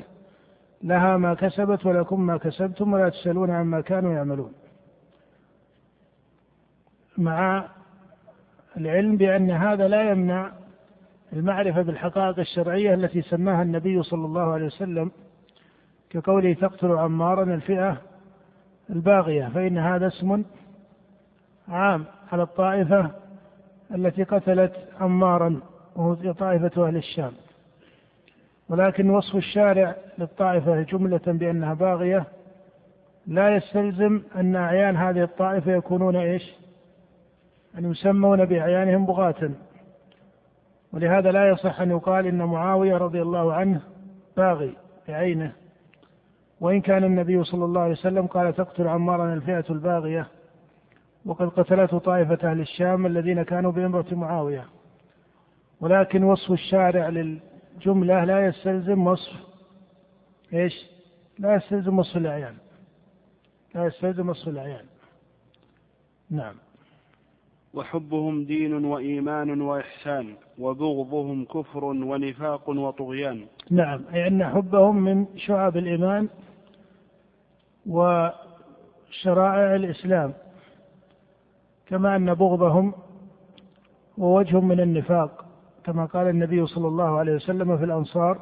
لها 0.83 1.16
ما 1.16 1.35
كسبت 1.35 1.87
ولكم 1.87 2.21
ما 2.21 2.37
كسبتم 2.37 2.92
ولا 2.92 3.09
تسألون 3.09 3.50
عما 3.50 3.80
كانوا 3.80 4.12
يعملون. 4.12 4.52
مع 7.18 7.64
العلم 8.76 9.16
بأن 9.16 9.50
هذا 9.50 9.88
لا 9.88 10.10
يمنع 10.10 10.52
المعرفة 11.32 11.82
بالحقائق 11.82 12.38
الشرعية 12.38 12.94
التي 12.94 13.22
سماها 13.22 13.62
النبي 13.62 14.02
صلى 14.02 14.25
الله 14.25 14.52
عليه 14.52 14.66
وسلم 14.66 15.10
كقوله 16.10 16.52
تقتل 16.52 16.92
عمارا 16.92 17.42
الفئة 17.42 17.96
الباغية 18.90 19.50
فإن 19.54 19.78
هذا 19.78 20.06
اسم 20.06 20.44
عام 21.68 22.04
على 22.32 22.42
الطائفة 22.42 23.10
التي 23.94 24.22
قتلت 24.22 24.72
عمارا 25.00 25.60
وهو 25.96 26.32
طائفة 26.32 26.88
أهل 26.88 26.96
الشام. 26.96 27.32
ولكن 28.68 29.10
وصف 29.10 29.37
الشارع 29.37 29.96
للطائفة 30.18 30.82
جملة 30.82 31.20
بأنها 31.26 31.75
باغية 31.75 32.25
لا 33.26 33.56
يستلزم 33.56 34.22
أن 34.37 34.56
أعيان 34.56 34.96
هذه 34.96 35.22
الطائفة 35.22 35.72
يكونون 35.72 36.16
إيش؟ 36.16 36.42
أن 37.78 37.90
يسمون 37.90 38.44
بأعيانهم 38.44 39.06
بغاة. 39.06 39.50
ولهذا 40.92 41.32
لا 41.32 41.48
يصح 41.48 41.80
أن 41.80 41.90
يقال 41.90 42.26
إن 42.26 42.42
معاوية 42.42 42.96
رضي 42.96 43.22
الله 43.22 43.52
عنه 43.52 43.80
باغي 44.37 44.76
بعينه. 45.08 45.52
وإن 46.60 46.80
كان 46.80 47.04
النبي 47.04 47.44
صلى 47.44 47.64
الله 47.64 47.80
عليه 47.80 47.92
وسلم 47.92 48.26
قال 48.26 48.54
تقتل 48.54 48.88
عمارا 48.88 49.34
الفئة 49.34 49.64
الباغية 49.70 50.28
وقد 51.26 51.48
قتلته 51.48 51.98
طائفة 51.98 52.50
أهل 52.50 52.60
الشام 52.60 53.06
الذين 53.06 53.42
كانوا 53.42 53.72
بإمرة 53.72 54.06
معاوية. 54.12 54.64
ولكن 55.80 56.25
وصف 56.25 56.52
الشارع 56.52 57.08
للجملة 57.08 58.25
لا 58.25 58.46
يستلزم 58.46 59.06
وصف 59.06 59.32
إيش؟ 60.52 60.87
لا 61.38 61.54
يستلزم 61.54 61.98
وصف 61.98 62.16
الأعيان. 62.16 62.54
لا 63.75 63.87
يستلزم 63.87 64.28
وصف 64.28 64.48
الأعيان. 64.48 64.84
نعم. 66.30 66.54
وحبهم 67.75 68.44
دين 68.44 68.84
وإيمان 68.84 69.60
وإحسان 69.60 70.34
وبغضهم 70.58 71.44
كفر 71.44 71.84
ونفاق 71.84 72.68
وطغيان. 72.68 73.46
نعم 73.70 74.00
أي 74.14 74.26
أن 74.26 74.44
حبهم 74.44 74.96
من 74.96 75.26
شعب 75.37 75.76
الإيمان 75.76 76.28
وشرائع 77.87 79.75
الإسلام 79.75 80.34
كما 81.87 82.16
أن 82.16 82.34
بغضهم 82.34 82.92
ووجه 84.18 84.60
من 84.60 84.80
النفاق 84.80 85.44
كما 85.84 86.04
قال 86.04 86.28
النبي 86.28 86.66
صلى 86.66 86.88
الله 86.88 87.18
عليه 87.18 87.34
وسلم 87.34 87.78
في 87.78 87.84
الأنصار 87.84 88.38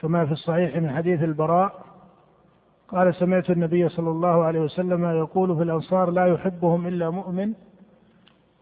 كما 0.00 0.26
في 0.26 0.32
الصحيح 0.32 0.76
من 0.76 0.90
حديث 0.90 1.22
البراء 1.22 1.87
قال 2.88 3.14
سمعت 3.14 3.50
النبي 3.50 3.88
صلى 3.88 4.10
الله 4.10 4.44
عليه 4.44 4.60
وسلم 4.60 5.04
يقول 5.04 5.56
في 5.56 5.62
الأنصار 5.62 6.10
لا 6.10 6.26
يحبهم 6.26 6.86
إلا 6.86 7.10
مؤمن 7.10 7.54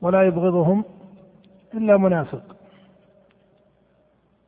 ولا 0.00 0.23
يبغضهم 0.23 0.85
إلا 1.75 1.97
منافق. 1.97 2.56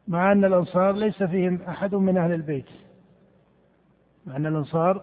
مع 0.08 0.32
أن 0.32 0.44
الأنصار 0.44 0.92
ليس 0.92 1.23
فيهم 1.23 1.58
أحد 1.68 1.94
من 1.94 2.16
أهل 2.16 2.32
البيت. 2.32 2.68
مع 4.26 4.37
أن 4.37 4.47
الأنصار 4.47 5.02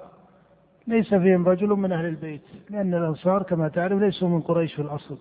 ليس 0.87 1.13
فيهم 1.13 1.47
رجل 1.47 1.67
من 1.69 1.91
أهل 1.91 2.05
البيت. 2.05 2.41
لأن 2.69 2.93
الأنصار 2.93 3.43
كما 3.43 3.67
تعرف 3.67 3.99
ليسوا 3.99 4.29
من 4.29 4.41
قريش 4.41 4.73
في 4.73 4.81
الأصل. 4.81 5.17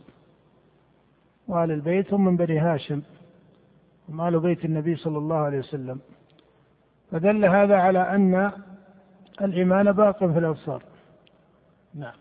وأهل 1.49 1.71
البيت 1.71 2.15
هم 2.15 2.25
من 2.25 2.37
بني 2.37 2.59
هاشم. 2.59 3.03
هم 4.09 4.21
أهل 4.21 4.41
بيت 4.41 4.65
النبي 4.65 4.97
صلى 4.97 5.19
الله 5.19 5.37
عليه 5.37 5.59
وسلم. 5.59 6.01
فدل 7.11 7.45
هذا 7.45 7.77
على 7.77 8.15
أن 8.15 8.53
الإيمان 9.43 9.93
باق 9.93 10.19
في 10.19 10.39
الأبصار. 10.39 10.83
نعم. 11.95 12.13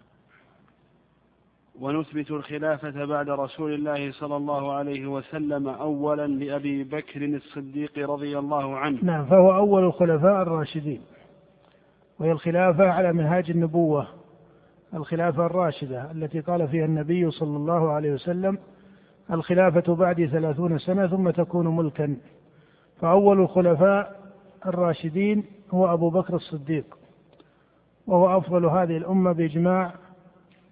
ونثبت 1.82 2.32
الخلافة 2.32 3.06
بعد 3.06 3.30
رسول 3.30 3.74
الله 3.74 4.12
صلى 4.12 4.36
الله 4.36 4.74
عليه 4.74 5.08
وسلم 5.08 5.68
أولا 5.68 6.28
لأبي 6.28 6.84
بكر 6.84 7.26
الصديق 7.26 8.10
رضي 8.10 8.40
الله 8.40 8.78
عنه. 8.78 9.00
نعم 9.04 9.26
فهو 9.26 9.56
أول 9.56 9.84
الخلفاء 9.84 10.42
الراشدين. 10.42 11.02
وهي 12.20 12.32
الخلافة 12.32 12.90
على 12.90 13.14
منهاج 13.14 13.50
النبوة 13.50 14.08
الخلافة 14.94 15.46
الراشدة 15.46 16.12
التي 16.12 16.40
قال 16.40 16.68
فيها 16.68 16.86
النبي 16.86 17.32
صلى 17.32 17.58
الله 17.58 17.92
عليه 17.92 18.14
وسلم 18.14 18.58
الخلافة 19.32 19.96
بعد 19.96 20.26
ثلاثون 20.26 20.78
سنة 20.78 21.08
ثم 21.08 21.30
تكون 21.30 21.76
ملكا. 21.76 22.18
فأول 23.02 23.42
الخلفاء 23.42 24.22
الراشدين 24.66 25.46
هو 25.72 25.94
أبو 25.94 26.10
بكر 26.10 26.36
الصديق. 26.36 26.86
وهو 28.08 28.38
أفضل 28.38 28.66
هذه 28.66 28.98
الأمة 28.98 29.32
بإجماع 29.32 29.94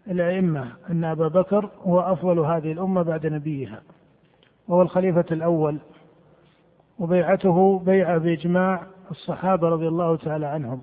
الأئمة. 0.07 0.71
أن 0.89 1.03
أبا 1.03 1.27
بكر 1.27 1.69
هو 1.83 1.99
أفضل 1.99 2.39
هذه 2.39 2.71
الأمة 2.71 3.01
بعد 3.01 3.25
نبيها 3.27 3.81
وهو 4.67 4.81
الخليفة 4.81 5.25
الأول 5.31 5.77
وبيعته 6.99 7.79
بيعة 7.79 8.17
بإجماع 8.17 8.87
الصحابة 9.11 9.69
رضي 9.69 9.87
الله 9.87 10.15
تعالى 10.15 10.45
عنهم. 10.45 10.81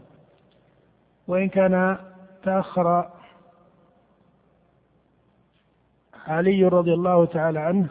وإن 1.29 1.49
كان 1.49 1.99
تأخر 2.43 3.11
علي 6.27 6.65
رضي 6.65 6.95
الله 6.95 7.25
تعالى 7.25 7.59
عنه 7.59 7.89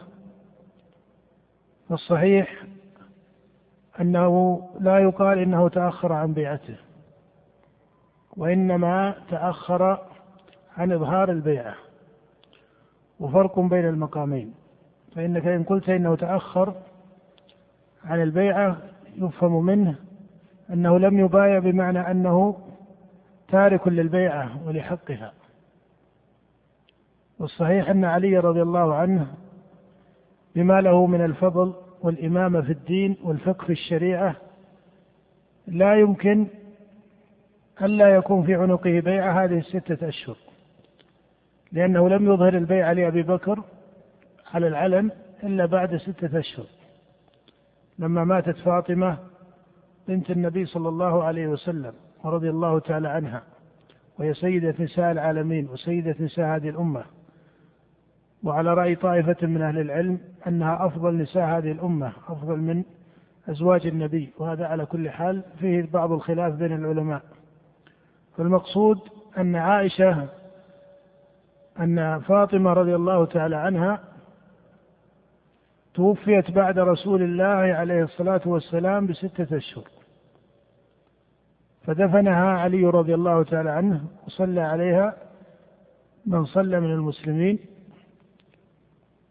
فالصحيح 1.88 2.64
أنه 4.00 4.62
لا 4.80 4.98
يقال 4.98 5.38
إنه 5.38 5.68
تأخر 5.68 6.12
عن 6.12 6.32
بيعته. 6.32 6.76
وإنما 8.38 9.14
تأخر 9.30 9.98
عن 10.76 10.92
إظهار 10.92 11.30
البيعة 11.30 11.74
وفرق 13.20 13.60
بين 13.60 13.88
المقامين. 13.88 14.54
فإنك 15.14 15.46
إن 15.46 15.64
قلت 15.64 15.88
إنه 15.88 16.16
تأخر 16.16 16.74
عن 18.04 18.22
البيعة 18.22 18.76
يفهم 19.16 19.64
منه 19.64 19.94
أنه 20.70 20.98
لم 20.98 21.18
يبايع 21.18 21.58
بمعنى 21.58 22.10
أنه 22.10 22.56
تارك 23.48 23.88
للبيعة 23.88 24.66
ولحقها. 24.66 25.32
والصحيح 27.38 27.88
أن 27.90 28.04
علي 28.04 28.38
رضي 28.38 28.62
الله 28.62 28.94
عنه 28.94 29.26
بما 30.54 30.80
له 30.80 31.06
من 31.06 31.24
الفضل 31.24 31.74
والإمامة 32.02 32.60
في 32.60 32.72
الدين 32.72 33.16
والفقه 33.24 33.66
في 33.66 33.72
الشريعة 33.72 34.36
لا 35.66 35.94
يمكن 35.94 36.46
ألا 37.82 38.14
يكون 38.16 38.42
في 38.46 38.54
عنقه 38.54 39.00
بيعة 39.00 39.44
هذه 39.44 39.58
الستة 39.58 40.08
أشهر. 40.08 40.36
لأنه 41.72 42.08
لم 42.08 42.32
يظهر 42.32 42.56
البيعة 42.56 42.92
لأبي 42.92 43.22
بكر 43.22 43.62
على 44.54 44.68
العلن 44.68 45.10
إلا 45.42 45.66
بعد 45.66 45.96
ستة 45.96 46.38
أشهر. 46.38 46.66
لما 47.98 48.24
ماتت 48.24 48.56
فاطمة 48.56 49.18
بنت 50.08 50.30
النبي 50.30 50.66
صلى 50.66 50.88
الله 50.88 51.24
عليه 51.24 51.46
وسلم 51.46 51.92
ورضي 52.24 52.50
الله 52.50 52.78
تعالى 52.78 53.08
عنها 53.08 53.42
وهي 54.18 54.34
سيدة 54.34 54.74
نساء 54.80 55.12
العالمين 55.12 55.68
وسيدة 55.68 56.14
نساء 56.20 56.56
هذه 56.56 56.68
الأمة. 56.68 57.04
وعلى 58.42 58.74
رأي 58.74 58.94
طائفة 58.94 59.46
من 59.46 59.62
أهل 59.62 59.78
العلم 59.78 60.18
أنها 60.46 60.86
أفضل 60.86 61.16
نساء 61.16 61.44
هذه 61.44 61.72
الأمة 61.72 62.12
أفضل 62.28 62.56
من 62.56 62.82
أزواج 63.48 63.86
النبي 63.86 64.30
وهذا 64.38 64.66
على 64.66 64.86
كل 64.86 65.10
حال 65.10 65.42
فيه 65.60 65.88
بعض 65.92 66.12
الخلاف 66.12 66.54
بين 66.54 66.72
العلماء. 66.72 67.22
فالمقصود 68.38 68.98
أن 69.38 69.56
عائشة 69.56 70.28
أن 71.80 72.20
فاطمة 72.20 72.72
رضي 72.72 72.94
الله 72.94 73.26
تعالى 73.26 73.56
عنها 73.56 74.00
توفيت 75.94 76.50
بعد 76.50 76.78
رسول 76.78 77.22
الله 77.22 77.74
عليه 77.74 78.02
الصلاة 78.04 78.40
والسلام 78.46 79.06
بستة 79.06 79.56
أشهر. 79.56 79.88
فدفنها 81.82 82.58
علي 82.58 82.84
رضي 82.84 83.14
الله 83.14 83.42
تعالى 83.42 83.70
عنه 83.70 84.04
وصلى 84.26 84.60
عليها 84.60 85.14
من 86.26 86.44
صلى 86.44 86.80
من 86.80 86.92
المسلمين. 86.92 87.58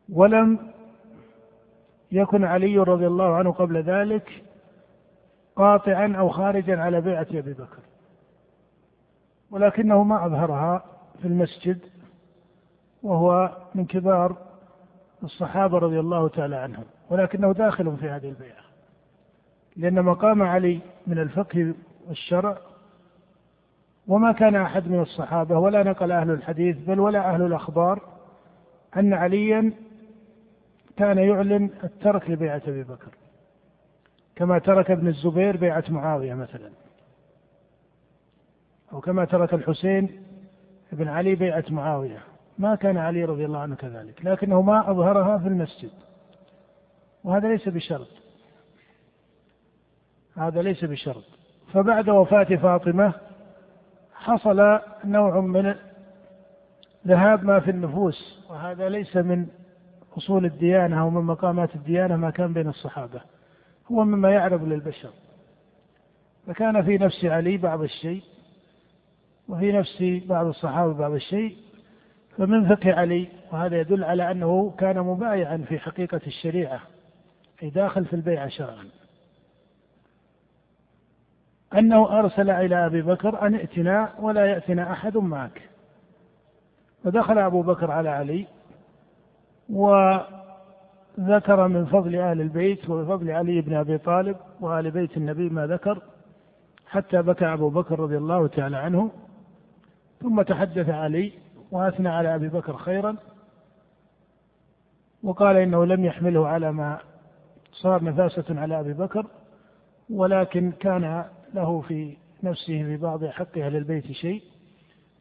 ولم 0.10 0.60
يكن 2.12 2.44
علي 2.44 2.78
رضي 2.78 3.08
الله 3.08 3.36
عنه 3.36 3.52
قبل 3.52 3.82
ذلك 3.82 4.44
قاطعا 5.56 6.16
أو 6.20 6.30
خارجا 6.30 6.82
على 6.82 7.02
بيعة 7.02 7.28
أبي 7.32 7.54
بكر. 7.54 7.80
ولكنه 9.52 10.04
ما 10.04 10.26
أظهرها 10.26 10.84
في 11.22 11.28
المسجد 11.28 11.80
وهو 13.04 13.58
من 13.76 13.86
كبار 13.86 14.38
الصحابة 15.24 15.78
رضي 15.78 16.00
الله 16.00 16.28
تعالى 16.28 16.56
عنهم 16.56 16.84
ولكنه 17.10 17.54
داخل 17.54 17.98
في 17.98 18.10
هذه 18.10 18.30
البيعه 18.30 18.68
لأن 19.78 20.02
مقام 20.02 20.44
علي 20.44 20.80
من 21.08 21.20
الفقه 21.20 21.74
والشرع 22.08 22.58
وما 24.08 24.32
كان 24.32 24.56
أحد 24.56 24.88
من 24.88 25.02
الصحابة 25.02 25.60
ولا 25.60 25.84
نقل 25.84 26.12
أهل 26.12 26.32
الحديث 26.32 26.78
بل 26.78 27.00
ولا 27.00 27.34
أهل 27.34 27.42
الأخبار 27.42 28.02
أن 28.98 29.14
عليا 29.14 29.74
كان 30.98 31.18
يعلن 31.18 31.70
الترك 31.84 32.30
لبيعة 32.30 32.62
أبي 32.68 32.84
بكر 32.84 33.12
كما 34.36 34.60
ترك 34.60 34.92
ابن 34.92 35.08
الزبير 35.08 35.58
بيعة 35.58 35.84
معاوية 35.90 36.34
مثلا. 36.34 36.70
أو 38.94 39.02
كما 39.02 39.26
ترك 39.26 39.54
الحسين 39.54 40.24
بن 40.92 41.08
علي 41.08 41.36
بيعة 41.36 41.64
معاوية. 41.70 42.20
ما 42.58 42.76
كان 42.76 42.98
علي 42.98 43.26
رضي 43.26 43.46
الله 43.46 43.60
عنه 43.60 43.76
كذلك 43.76 44.26
لكنه 44.26 44.62
ما 44.62 44.92
أظهرها 44.92 45.38
في 45.38 45.48
المسجد. 45.48 45.92
وهذا 47.24 47.48
ليس 47.48 47.70
بشرط. 47.70 48.08
هذا 50.38 50.62
ليس 50.62 50.86
بشرط. 50.86 51.24
فبعد 51.74 52.10
وفاة 52.10 52.56
فاطمة 52.56 53.14
حصل 54.14 54.80
نوع 55.06 55.40
من 55.40 55.76
ذهاب 57.08 57.44
ما 57.44 57.60
في 57.60 57.72
النفوس 57.72 58.46
وهذا 58.50 58.90
ليس 58.90 59.18
من 59.18 59.48
أصول 60.18 60.46
الديانة 60.46 61.02
أو 61.02 61.10
من 61.10 61.22
مقامات 61.22 61.76
الديانة 61.76 62.16
ما 62.16 62.30
كان 62.30 62.54
بين 62.54 62.68
الصحابة. 62.68 63.22
هو 63.92 64.04
مما 64.04 64.32
يعرف 64.32 64.64
للبشر. 64.64 65.10
فكان 66.48 66.84
في 66.84 66.98
نفس 66.98 67.26
علي 67.26 67.58
بعض 67.58 67.82
الشيء 67.82 68.24
وفي 69.50 69.72
نفس 69.72 70.04
بعض 70.26 70.46
الصحابة 70.46 70.94
بعض 70.94 71.12
الشيء 71.12 71.58
فمن 72.38 72.76
فقه 72.76 72.94
علي 72.94 73.28
وهذا 73.52 73.80
يدل 73.80 74.04
على 74.04 74.32
أنه 74.32 74.74
كان 74.78 75.00
مبايعا 75.00 75.58
في 75.58 75.80
حقيقة 75.80 76.22
الشريعة 76.28 76.80
أي 77.64 77.70
داخل 77.70 78.06
في 78.06 78.16
البيعة 78.16 78.48
شرعا. 78.48 78.90
أنه 81.78 82.20
أرسل 82.20 82.50
إلى 82.50 82.86
أبي 82.86 83.02
بكر 83.02 83.48
أن 83.48 83.56
ائتنا 83.56 84.14
ولا 84.20 84.46
يأتنا 84.46 84.92
أحد 84.92 85.18
معك. 85.18 85.62
فدخل 87.04 87.38
أبو 87.38 87.62
بكر 87.62 87.92
على 87.92 88.10
علي 88.10 88.48
وذكر 89.70 91.68
من 91.68 91.86
فضل 91.86 92.16
أهل 92.16 92.42
البيت 92.42 92.90
وفضل 92.90 93.32
علي 93.32 93.62
بن 93.62 93.74
أبي 93.74 93.98
طالب 93.98 94.38
وآل 94.62 94.92
بيت 94.92 95.18
النبي 95.18 95.50
ما 95.50 95.68
ذكر 95.68 96.02
حتى 96.88 97.22
بكى 97.22 97.54
أبو 97.54 97.70
بكر 97.70 98.00
رضي 98.00 98.18
الله 98.18 98.48
تعالى 98.48 98.78
عنه. 98.78 99.12
ثم 100.22 100.42
تحدث 100.42 100.90
علي 100.90 101.34
وأثنى 101.72 102.10
على 102.10 102.36
أبي 102.36 102.48
بكر 102.48 102.78
خيرا 102.78 103.16
وقال 105.24 105.58
إنه 105.58 105.86
لم 105.86 106.06
يحمله 106.06 106.48
على 106.48 106.72
ما 106.72 107.00
صار 107.72 108.04
نفاسة 108.04 108.60
على 108.62 108.80
أبي 108.80 108.94
بكر 108.94 109.26
ولكن 110.10 110.72
كان 110.72 111.26
له 111.54 111.82
في 111.82 112.18
نفسه 112.44 112.84
في 112.84 112.98
بعض 112.98 113.26
حق 113.26 113.58
أهل 113.58 113.76
البيت 113.76 114.12
شيء 114.12 114.44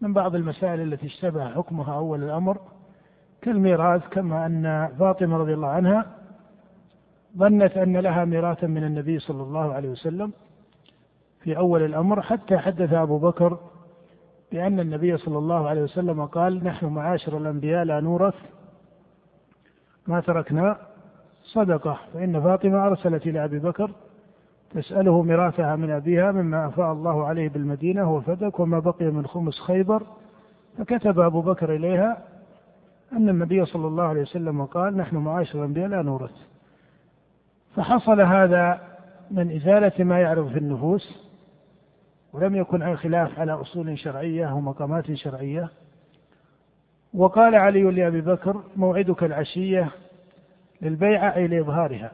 من 0.00 0.12
بعض 0.12 0.34
المسائل 0.34 0.80
التي 0.80 1.06
اشتبه 1.06 1.48
حكمها 1.48 1.94
أول 1.94 2.22
الأمر 2.24 2.58
كالميراث 3.42 4.08
كما 4.08 4.46
أن 4.46 4.88
فاطمة 4.98 5.36
رضي 5.36 5.54
الله 5.54 5.68
عنها 5.68 6.06
ظنت 7.38 7.76
أن 7.76 7.96
لها 7.96 8.24
ميراثا 8.24 8.66
من 8.66 8.84
النبي 8.84 9.18
صلى 9.18 9.42
الله 9.42 9.72
عليه 9.72 9.88
وسلم 9.88 10.32
في 11.40 11.56
أول 11.56 11.82
الأمر 11.82 12.22
حتى 12.22 12.58
حدث 12.58 12.92
أبو 12.92 13.18
بكر 13.18 13.58
بأن 14.52 14.80
النبي 14.80 15.16
صلى 15.16 15.38
الله 15.38 15.68
عليه 15.68 15.82
وسلم 15.82 16.24
قال 16.24 16.64
نحن 16.64 16.86
معاشر 16.86 17.38
الأنبياء 17.38 17.84
لا 17.84 18.00
نورث 18.00 18.34
ما 20.06 20.20
تركنا 20.20 20.76
صدقة 21.42 21.98
فإن 22.14 22.40
فاطمة 22.40 22.86
أرسلت 22.86 23.26
إلى 23.26 23.44
أبي 23.44 23.58
بكر 23.58 23.90
تسأله 24.74 25.22
ميراثها 25.22 25.76
من 25.76 25.90
أبيها 25.90 26.32
مما 26.32 26.66
أفاء 26.66 26.92
الله 26.92 27.26
عليه 27.26 27.48
بالمدينة 27.48 28.14
وفدك 28.14 28.60
وما 28.60 28.78
بقي 28.78 29.04
من 29.04 29.26
خمس 29.26 29.60
خيبر. 29.60 30.02
فكتب 30.78 31.20
أبو 31.20 31.40
بكر 31.40 31.74
إليها 31.74 32.18
أن 33.12 33.28
النبي 33.28 33.64
صلى 33.64 33.86
الله 33.86 34.04
عليه 34.04 34.22
وسلم 34.22 34.64
قال 34.64 34.96
نحن 34.96 35.16
معاشر 35.16 35.58
الأنبياء 35.58 35.88
لا 35.88 36.02
نورث. 36.02 36.34
فحصل 37.76 38.20
هذا 38.20 38.80
من 39.30 39.56
إزالة 39.56 40.04
ما 40.04 40.20
يعرف 40.20 40.46
في 40.52 40.58
النفوس. 40.58 41.25
ولم 42.36 42.56
يكن 42.56 42.82
عن 42.82 42.96
خلاف 42.96 43.38
على 43.38 43.52
أصول 43.52 43.98
شرعية 43.98 44.54
ومقامات 44.54 45.14
شرعية. 45.14 45.68
وقال 47.14 47.54
علي 47.54 47.82
لأبي 47.82 48.20
بكر 48.20 48.62
موعدك 48.76 49.22
العشية 49.22 49.88
للبيعة 50.82 51.34
أي 51.36 51.46
لإظهارها. 51.46 52.12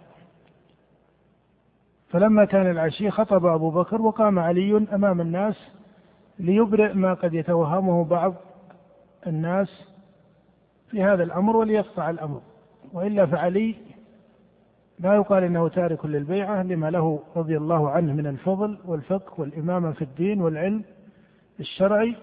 فلما 2.09 2.45
كان 2.45 2.71
العشي 2.71 3.11
خطب 3.11 3.47
أبو 3.47 3.71
بكر 3.71 4.03
وقام 4.03 4.39
علي 4.39 4.87
أمام 4.93 5.21
الناس 5.21 5.69
ليبرئ 6.39 6.93
ما 6.93 7.15
قد 7.15 7.35
يتوهمه 7.35 8.05
بعض 8.05 8.35
الناس 9.27 9.89
في 10.91 11.03
هذا 11.03 11.23
الأمر 11.23 11.57
وليقطع 11.57 12.11
الأمر. 12.11 12.41
وإلا 12.93 13.27
فعلي 13.27 13.75
لا 15.03 15.15
يقال 15.15 15.45
إنه 15.45 15.69
تارك 15.69 16.07
للبيعة 16.07 16.63
لما 16.63 16.91
له 16.91 17.23
رضي 17.37 17.57
الله 17.57 17.91
عنه 17.91 18.13
من 18.13 18.27
الفضل 18.27 18.79
والفقه 18.85 19.41
والإمامة 19.41 19.93
في 19.93 20.03
الدين 20.03 20.41
والعلم 20.41 20.85
الشرعي 21.61 22.17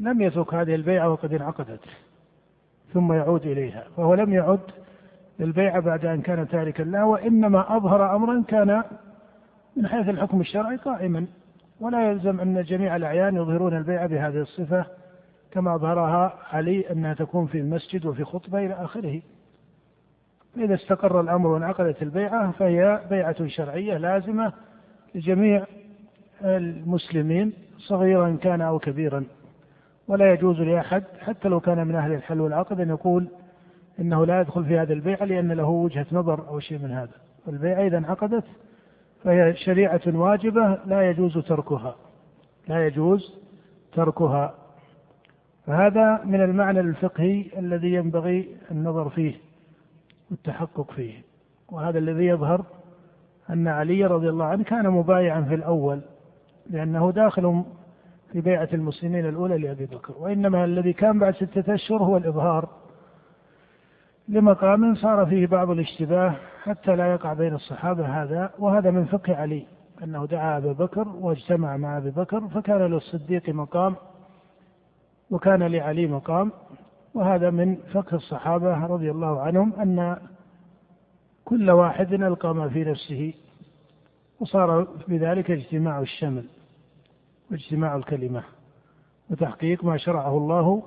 لم 0.00 0.22
يترك 0.22 0.54
هذه 0.54 0.74
البيعة 0.74 1.10
وقد 1.10 1.34
انعقدت 1.34 1.80
ثم 2.92 3.12
يعود 3.12 3.46
إليها 3.46 3.84
فهو 3.96 4.14
لم 4.14 4.32
يعد 4.32 4.60
للبيعة 5.38 5.80
بعد 5.80 6.04
أن 6.06 6.20
كان 6.20 6.48
تاركا 6.48 6.82
لها 6.82 7.04
وإنما 7.04 7.76
أظهر 7.76 8.16
أمرا 8.16 8.44
كان 8.48 8.82
من 9.76 9.86
حيث 9.86 10.08
الحكم 10.08 10.40
الشرعي 10.40 10.76
قائما. 10.76 11.26
ولا 11.80 12.10
يلزم 12.10 12.40
أن 12.40 12.62
جميع 12.62 12.96
الأعيان 12.96 13.36
يظهرون 13.36 13.76
البيعة 13.76 14.06
بهذه 14.06 14.40
الصفة 14.40 14.86
كما 15.50 15.74
أظهرها 15.74 16.38
علي 16.52 16.90
أنها 16.90 17.14
تكون 17.14 17.46
في 17.46 17.58
المسجد 17.58 18.06
وفي 18.06 18.24
خطبة 18.24 18.66
إلى 18.66 18.74
آخره. 18.74 19.22
فإذا 20.54 20.74
استقر 20.74 21.20
الأمر 21.20 21.50
وانعقدت 21.50 22.02
البيعة 22.02 22.50
فهي 22.50 23.00
بيعة 23.10 23.46
شرعية 23.46 23.96
لازمة 23.96 24.52
لجميع 25.14 25.64
المسلمين 26.44 27.52
صغيرا 27.78 28.36
كان 28.42 28.60
أو 28.60 28.78
كبيرا. 28.78 29.24
ولا 30.08 30.32
يجوز 30.32 30.60
لأحد 30.60 31.04
حتى 31.20 31.48
لو 31.48 31.60
كان 31.60 31.86
من 31.86 31.94
أهل 31.94 32.12
الحل 32.12 32.40
والعقد 32.40 32.80
أن 32.80 32.88
يقول 32.88 33.28
إنه 34.00 34.26
لا 34.26 34.40
يدخل 34.40 34.64
في 34.64 34.78
هذه 34.78 34.92
البيعة 34.92 35.24
لأن 35.24 35.52
له 35.52 35.68
وجهة 35.68 36.06
نظر 36.12 36.48
أو 36.48 36.60
شيء 36.60 36.78
من 36.78 36.90
هذا. 36.90 37.12
البيعة 37.48 37.86
إذا 37.86 37.98
انعقدت 37.98 38.44
فهي 39.24 39.56
شريعة 39.56 40.00
واجبة 40.06 40.78
لا 40.86 41.10
يجوز 41.10 41.38
تركها. 41.38 41.96
لا 42.68 42.86
يجوز 42.86 43.38
تركها. 43.92 44.54
فهذا 45.66 46.20
من 46.24 46.40
المعنى 46.40 46.80
الفقهي 46.80 47.44
الذي 47.58 47.94
ينبغي 47.94 48.56
النظر 48.70 49.08
فيه. 49.08 49.34
والتحقق 50.32 50.90
فيه. 50.90 51.22
وهذا 51.68 51.98
الذي 51.98 52.26
يظهر 52.26 52.64
أن 53.50 53.68
علي 53.68 54.04
رضي 54.06 54.28
الله 54.28 54.44
عنه 54.44 54.64
كان 54.64 54.90
مبايعا 54.90 55.42
في 55.42 55.54
الأول 55.54 56.00
لأنه 56.70 57.10
داخل 57.12 57.64
في 58.32 58.40
بيعة 58.40 58.68
المسلمين 58.72 59.28
الأولى 59.28 59.58
لأبي 59.58 59.86
بكر. 59.86 60.14
وإنما 60.18 60.64
الذي 60.64 60.92
كان 60.92 61.18
بعد 61.18 61.34
ستة 61.34 61.74
أشهر 61.74 62.02
هو 62.02 62.16
الإظهار 62.16 62.68
لمقام 64.28 64.94
صار 64.94 65.26
فيه 65.26 65.46
بعض 65.46 65.70
الاشتباه 65.70 66.34
حتى 66.62 66.96
لا 66.96 67.12
يقع 67.12 67.32
بين 67.32 67.54
الصحابة 67.54 68.22
هذا. 68.22 68.50
وهذا 68.58 68.90
من 68.90 69.04
فقه 69.04 69.36
علي 69.36 69.66
أنه 70.02 70.26
دعا 70.26 70.58
أبا 70.58 70.72
بكر 70.72 71.08
واجتمع 71.08 71.76
مع 71.76 71.98
أبي 71.98 72.10
بكر 72.10 72.48
فكان 72.48 72.80
للصديق 72.80 73.48
مقام 73.48 73.96
وكان 75.30 75.62
لعلي 75.62 76.06
مقام. 76.06 76.52
وهذا 77.14 77.50
من 77.50 77.76
فقه 77.76 78.16
الصحابة 78.16 78.86
رضي 78.86 79.10
الله 79.10 79.40
عنهم 79.40 79.72
أن 79.72 80.16
كل 81.44 81.70
واحد 81.70 82.12
ألقى 82.12 82.54
ما 82.54 82.68
في 82.68 82.84
نفسه 82.84 83.34
وصار 84.40 84.82
بذلك 85.08 85.50
اجتماع 85.50 86.00
الشمل 86.00 86.44
واجتماع 87.50 87.96
الكلمة 87.96 88.44
وتحقيق 89.30 89.84
ما 89.84 89.96
شرعه 89.96 90.36
الله 90.38 90.82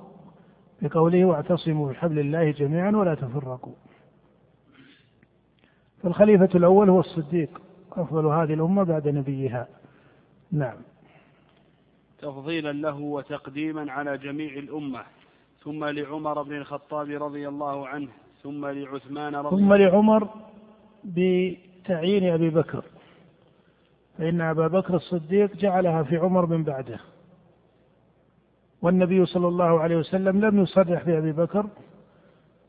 بقوله 0.82 1.24
واعتصموا 1.24 1.92
بحبل 1.92 2.18
الله 2.18 2.50
جميعا 2.50 2.90
ولا 2.90 3.14
تفرقوا. 3.14 3.74
فالخليفة 6.02 6.48
الأول 6.54 6.90
هو 6.90 7.00
الصديق 7.00 7.62
أفضل 7.92 8.26
هذه 8.26 8.54
الأمة 8.54 8.82
بعد 8.82 9.08
نبيها. 9.08 9.68
نعم. 10.52 10.76
تفضيلا 12.18 12.72
له 12.72 12.98
وتقديما 12.98 13.92
على 13.92 14.18
جميع 14.18 14.52
الأمة. 14.54 15.04
ثم 15.64 15.84
لعمر 15.84 16.42
بن 16.42 16.56
الخطاب 16.56 17.10
رضي 17.10 17.48
الله 17.48 17.88
عنه 17.88 18.08
ثم 18.42 18.66
لعثمان 18.66 19.36
رضي 19.36 19.56
ثم 19.56 19.74
لعمر 19.74 20.28
بتعيين 21.04 22.32
أبي 22.32 22.50
بكر. 22.50 22.84
فإن 24.18 24.40
أبا 24.40 24.66
بكر 24.68 24.94
الصديق 24.94 25.56
جعلها 25.56 26.02
في 26.02 26.16
عمر 26.16 26.46
من 26.46 26.64
بعده. 26.64 27.00
والنبي 28.82 29.26
صلى 29.26 29.48
الله 29.48 29.80
عليه 29.80 29.96
وسلم 29.96 30.40
لم 30.44 30.62
يصرح 30.62 31.04
بأبي 31.04 31.32
بكر 31.32 31.66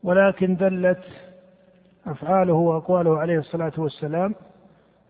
ولكن 0.02 0.56
دلت 0.56 1.04
أفعاله 2.06 2.52
وأقواله 2.52 3.18
عليه 3.18 3.38
الصلاة 3.38 3.72
والسلام 3.78 4.34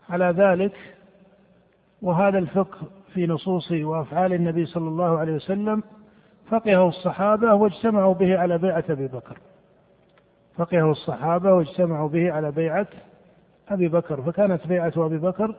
على 0.08 0.24
ذلك. 0.24 0.74
وهذا 2.02 2.38
الفقه 2.38 2.78
في 3.14 3.26
نصوص 3.26 3.72
وأفعال 3.72 4.32
النبي 4.32 4.66
صلى 4.66 4.88
الله 4.88 5.18
عليه 5.18 5.32
وسلم 5.32 5.82
فقهه 6.50 6.88
الصحابة 6.88 7.54
واجتمعوا 7.54 8.14
به 8.14 8.38
على 8.38 8.58
بيعة 8.58 8.84
أبي 8.90 9.06
بكر. 9.06 9.38
فقهه 10.56 10.90
الصحابة 10.90 11.52
واجتمعوا 11.54 12.08
به 12.08 12.32
على 12.32 12.50
بيعة 12.50 12.86
أبي 13.68 13.88
بكر. 13.88 14.22
فكانت 14.22 14.66
بيعة 14.66 14.92
أبي 14.96 15.18
بكر 15.18 15.54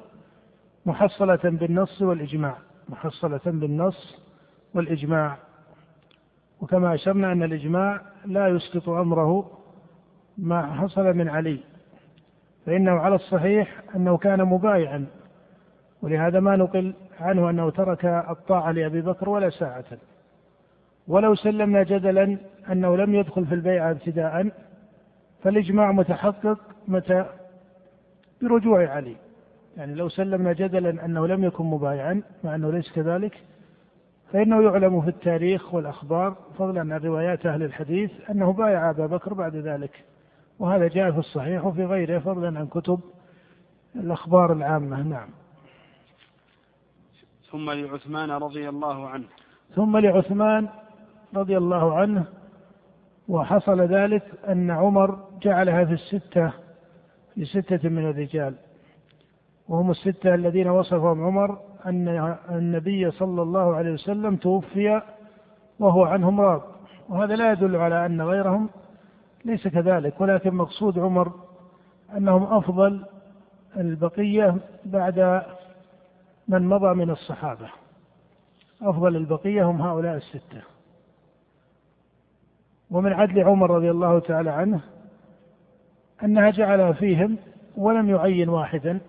محصلة 0.86 1.39
بالنص 1.43 2.02
والإجماع 2.02 2.56
محصلة 2.89 3.41
بالنص 3.45 4.17
والإجماع. 4.75 5.38
وكما 6.62 6.93
أشرنا 6.93 7.32
أن 7.32 7.43
الإجماع 7.43 8.02
لا 8.25 8.47
يسقط 8.47 8.89
أمره 8.89 9.52
ما 10.38 10.73
حصل 10.73 11.13
من 11.13 11.30
علي 11.30 11.60
فإنه 12.65 12.91
على 12.91 13.15
الصحيح 13.15 13.82
أنه 13.95 14.17
كان 14.17 14.45
مبايعا. 14.45 15.06
ولهذا 16.02 16.39
ما 16.39 16.56
نقل 16.56 16.93
عنه 17.19 17.49
أنه 17.49 17.69
ترك 17.69 18.06
الطاعة 18.06 18.71
لأبي 18.71 19.02
بكر 19.02 19.30
ولا 19.30 19.49
ساعة. 19.49 19.86
ولو 21.09 21.35
سلمنا 21.35 21.83
جدلا 21.83 22.37
أنه 22.71 22.97
لم 22.97 23.15
يدخل 23.15 23.45
في 23.45 23.55
البيعة 23.55 23.91
ابتداء 23.91 24.51
فالإجماع 25.43 25.91
متحقق 25.91 26.59
متى؟ 26.87 27.25
برجوع 28.41 28.89
علي. 28.89 29.15
يعني 29.77 29.95
لو 29.95 30.09
سلمنا 30.09 30.53
جدلا 30.53 31.05
أنه 31.05 31.27
لم 31.27 31.43
يكن 31.43 31.65
مبايعا 31.65 32.21
مع 32.43 32.55
أنه 32.55 32.71
ليس 32.71 32.91
كذلك 32.91 33.43
فإنه 34.33 34.61
يعلم 34.61 35.01
في 35.01 35.07
التاريخ 35.07 35.73
والأخبار 35.73 36.35
فضلا 36.57 36.79
عن 36.79 37.01
روايات 37.01 37.45
أهل 37.45 37.63
الحديث 37.63 38.11
أنه 38.29 38.53
بايع 38.53 38.89
أبا 38.89 39.05
بكر 39.05 39.33
بعد 39.33 39.55
ذلك. 39.55 40.03
وهذا 40.59 40.87
جاء 40.87 41.11
في 41.11 41.17
الصحيح 41.17 41.65
وفي 41.65 41.85
غيره 41.85 42.19
فضلا 42.19 42.59
عن 42.59 42.67
كتب 42.67 42.99
الأخبار 43.95 44.53
العامة. 44.53 45.01
نعم. 45.01 45.29
ثم 47.51 47.71
لعثمان 47.71 48.31
رضي 48.31 48.69
الله 48.69 49.09
عنه. 49.09 49.25
ثم 49.75 49.97
لعثمان 49.97 50.67
رضي 51.35 51.57
الله 51.57 51.95
عنه 51.95 52.25
وحصل 53.27 53.81
ذلك 53.81 54.23
أن 54.47 54.71
عمر 54.71 55.19
جعلها 55.41 55.85
في 55.85 55.93
الستة 55.93 56.53
في 57.35 57.45
ستة 57.45 57.89
من 57.89 58.09
الرجال. 58.09 58.55
وهم 59.67 59.91
الستة 59.91 60.35
الذين 60.35 60.67
وصفهم 60.67 61.23
عمر 61.23 61.59
أن 61.85 62.37
النبي 62.51 63.11
صلى 63.11 63.41
الله 63.41 63.75
عليه 63.75 63.91
وسلم 63.91 64.35
توفي 64.35 65.01
وهو 65.79 66.03
عنهم 66.03 66.41
راض. 66.41 66.61
وهذا 67.09 67.35
لا 67.35 67.51
يدل 67.51 67.75
على 67.75 68.05
أن 68.05 68.21
غيرهم 68.21 68.69
ليس 69.45 69.67
كذلك 69.67 70.21
ولكن 70.21 70.55
مقصود 70.55 70.99
عمر 70.99 71.31
أنهم 72.17 72.43
أفضل 72.43 73.05
البقية 73.77 74.55
بعد 74.85 75.43
من 76.47 76.67
مضى 76.67 76.93
من 76.93 77.09
الصحابة. 77.09 77.69
أفضل 78.81 79.15
البقية 79.15 79.63
هم 79.63 79.81
هؤلاء 79.81 80.15
الستة. 80.15 80.78
ومن 82.91 83.13
عدل 83.13 83.43
عمر 83.43 83.71
رضي 83.71 83.91
الله 83.91 84.19
تعالى 84.19 84.49
عنه 84.49 84.82
أنها 86.23 86.49
جعل 86.49 86.93
فيهم 86.93 87.38
ولم 87.78 88.10
يعين 88.10 88.49
واحدا 88.49 88.99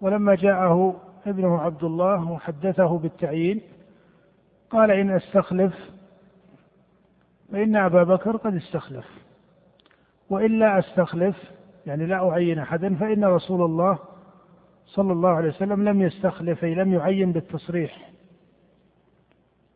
ولما 0.00 0.34
جاءه 0.34 1.00
ابنه 1.26 1.58
عبد 1.58 1.84
الله 1.84 2.30
وحدثه 2.30 2.98
بالتعيين 2.98 3.60
قال 4.70 4.90
إن 4.90 5.10
أستخلف 5.10 5.74
فإن 7.52 7.76
أبا 7.76 8.02
بكر 8.02 8.36
قد 8.36 8.54
استخلف 8.54 9.06
وإلا 10.30 10.78
أستخلف 10.78 11.36
يعني 11.86 12.06
لا 12.06 12.28
أعين 12.30 12.58
أحدا 12.58 12.94
فإن 12.94 13.24
رسول 13.24 13.62
الله 13.62 13.98
صلى 14.86 15.12
الله 15.12 15.28
عليه 15.28 15.48
وسلم 15.48 15.88
لم 15.88 16.02
يستخلف 16.02 16.64
أي 16.64 16.74
لم 16.74 16.94
يعين 16.94 17.32
بالتصريح 17.32 18.10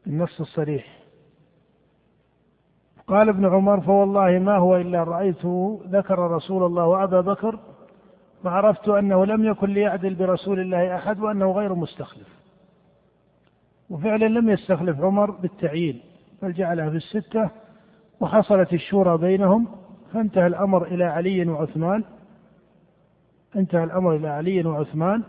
النص 0.07 0.41
الصريح. 0.41 0.99
قال 3.09 3.29
ابن 3.29 3.47
عمر 3.47 3.81
فوالله 3.81 4.39
ما 4.39 4.57
هو 4.57 4.77
إلا 4.77 5.03
رأيته 5.05 5.81
ذكر 5.89 6.19
رسول 6.19 6.67
الله 6.67 6.87
وأبا 6.87 7.21
بكر 7.21 7.59
فعرفت 8.45 8.89
أنه 8.89 9.25
لم 9.25 9.45
يكن 9.45 9.71
ليعدل 9.71 10.15
برسول 10.15 10.61
الله 10.61 10.97
أحد 10.97 11.21
وأنه 11.21 11.53
غير 11.53 11.75
مستخلف. 11.75 12.39
وفعلا 13.91 14.25
لم 14.25 14.51
يستخلف 14.51 15.01
عمر 15.01 15.31
بالتعيين 15.31 16.01
بل 16.43 16.53
جعلها 16.53 16.91
في 16.91 16.97
الستة 16.97 17.51
وحصلت 18.21 18.73
الشورى 18.73 19.19
بينهم 19.19 19.69
فانتهى 20.13 20.47
الأمر 20.47 20.87
إلى 20.87 21.05
علي 21.05 21.49
وعثمان 21.49 22.05
انتهى 23.57 23.85
الأمر 23.85 24.17
إلى 24.17 24.29
علي 24.29 24.67
وعثمان 24.67 25.23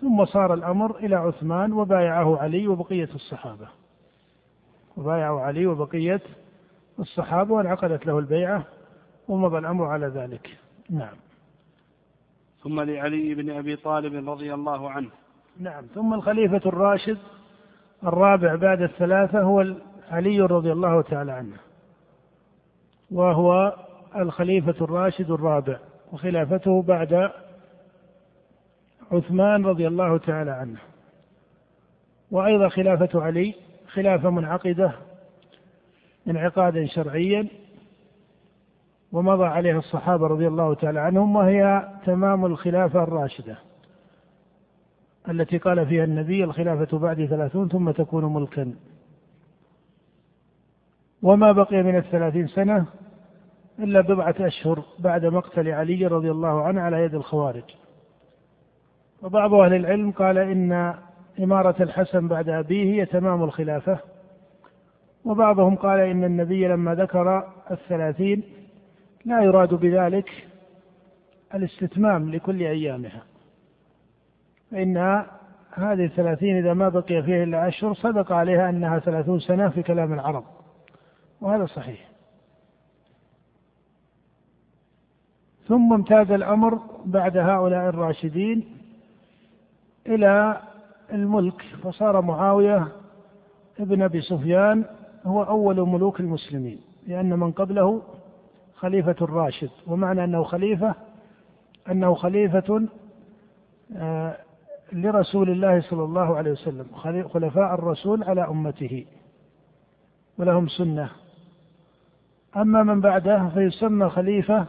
ثم 0.00 0.24
صار 0.24 0.54
الأمر 0.54 0.96
إلى 0.96 1.16
عثمان 1.16 1.72
وبايعه 1.72 2.38
علي 2.38 2.68
وبقية 2.68 3.08
الصحابة. 3.14 3.68
وبايعه 4.96 5.40
علي 5.40 5.66
وبقية 5.66 6.20
الصحابة 6.98 7.54
وانعقدت 7.54 8.06
له 8.06 8.18
البيعة 8.18 8.64
ومضى 9.28 9.58
الأمر 9.58 9.84
على 9.84 10.06
ذلك. 10.06 10.58
نعم. 10.90 11.16
ثم 12.62 12.80
لعلي 12.80 13.34
بن 13.34 13.50
أبي 13.50 13.76
طالب 13.76 14.28
رضي 14.28 14.54
الله 14.54 14.90
عنه. 14.90 15.10
نعم. 15.60 15.84
ثم 15.94 16.14
الخليفة 16.14 16.60
الراشد 16.66 17.18
الرابع 18.04 18.54
بعد 18.54 18.82
الثلاثة 18.82 19.40
هو 19.40 19.74
علي 20.10 20.40
رضي 20.40 20.72
الله 20.72 21.02
تعالى 21.02 21.32
عنه. 21.32 21.56
وهو 23.10 23.76
الخليفة 24.16 24.84
الراشد 24.84 25.30
الرابع 25.30 25.78
وخلافته 26.12 26.82
بعد 26.82 27.30
عثمان 29.12 29.66
رضي 29.66 29.86
الله 29.86 30.18
تعالى 30.18 30.50
عنه. 30.50 30.78
وأيضا 32.30 32.68
خلافة 32.68 33.22
علي 33.22 33.54
خلافة 33.88 34.30
منعقدة 34.30 34.92
انعقادا 36.28 36.86
شرعيا 36.86 37.48
ومضى 39.12 39.44
عليها 39.44 39.78
الصحابة 39.78 40.26
رضي 40.26 40.48
الله 40.48 40.74
تعالى 40.74 41.00
عنهم 41.00 41.36
وهي 41.36 41.88
تمام 42.06 42.46
الخلافة 42.46 43.02
الراشدة 43.02 43.56
التي 45.28 45.58
قال 45.58 45.86
فيها 45.86 46.04
النبي 46.04 46.44
الخلافة 46.44 46.98
بعد 46.98 47.24
ثلاثون 47.24 47.68
ثم 47.68 47.90
تكون 47.90 48.34
ملكا. 48.34 48.74
وما 51.22 51.52
بقي 51.52 51.82
من 51.82 51.96
الثلاثين 51.96 52.46
سنة 52.46 52.86
إلا 53.78 54.00
بضعة 54.00 54.34
أشهر 54.40 54.82
بعد 54.98 55.26
مقتل 55.26 55.68
علي 55.68 56.06
رضي 56.06 56.30
الله 56.30 56.62
عنه 56.62 56.80
على 56.80 56.96
يد 56.96 57.14
الخوارج. 57.14 57.64
وبعض 59.22 59.54
أهل 59.54 59.74
العلم 59.74 60.10
قال 60.10 60.38
إن 60.38 60.94
إمارة 61.40 61.82
الحسن 61.82 62.28
بعد 62.28 62.48
أبيه 62.48 62.84
هي 62.84 63.06
تمام 63.06 63.42
الخلافة 63.42 63.98
وبعضهم 65.24 65.76
قال 65.76 66.00
إن 66.00 66.24
النبي 66.24 66.68
لما 66.68 66.94
ذكر 66.94 67.52
الثلاثين 67.70 68.42
لا 69.24 69.42
يراد 69.42 69.74
بذلك 69.74 70.30
الاستتمام 71.54 72.30
لكل 72.30 72.62
أيامها 72.62 73.22
فإن 74.70 74.96
هذه 75.70 76.04
الثلاثين 76.04 76.56
إذا 76.56 76.74
ما 76.74 76.88
بقي 76.88 77.22
فيها 77.22 77.44
إلا 77.44 77.68
أشهر 77.68 77.94
صدق 77.94 78.32
عليها 78.32 78.70
أنها 78.70 78.98
ثلاثون 78.98 79.40
سنة 79.40 79.68
في 79.68 79.82
كلام 79.82 80.12
العرب 80.12 80.44
وهذا 81.40 81.66
صحيح. 81.66 82.08
ثم 85.68 85.92
امتاز 85.92 86.30
الأمر 86.30 86.80
بعد 87.04 87.36
هؤلاء 87.36 87.88
الراشدين 87.88 88.64
إلى 90.06 90.60
الملك 91.12 91.62
فصار 91.82 92.20
معاوية 92.20 92.88
ابن 93.80 94.02
أبي 94.02 94.20
سفيان 94.20 94.84
هو 95.26 95.42
أول 95.42 95.80
ملوك 95.80 96.20
المسلمين 96.20 96.80
لأن 97.06 97.38
من 97.38 97.52
قبله 97.52 98.02
خليفة 98.74 99.16
راشد 99.20 99.70
ومعنى 99.86 100.24
أنه 100.24 100.42
خليفة 100.42 100.94
أنه 101.90 102.14
خليفة 102.14 102.88
آه، 103.96 104.36
لرسول 104.92 105.50
الله 105.50 105.80
صلى 105.80 106.04
الله 106.04 106.36
عليه 106.36 106.52
وسلم 106.52 106.86
خلفاء 107.28 107.74
الرسول 107.74 108.24
على 108.24 108.48
أمته 108.48 109.06
ولهم 110.38 110.68
سنة. 110.68 111.10
أما 112.56 112.82
من 112.82 113.00
بعده 113.00 113.48
فيسمى 113.48 114.08
خليفة 114.08 114.66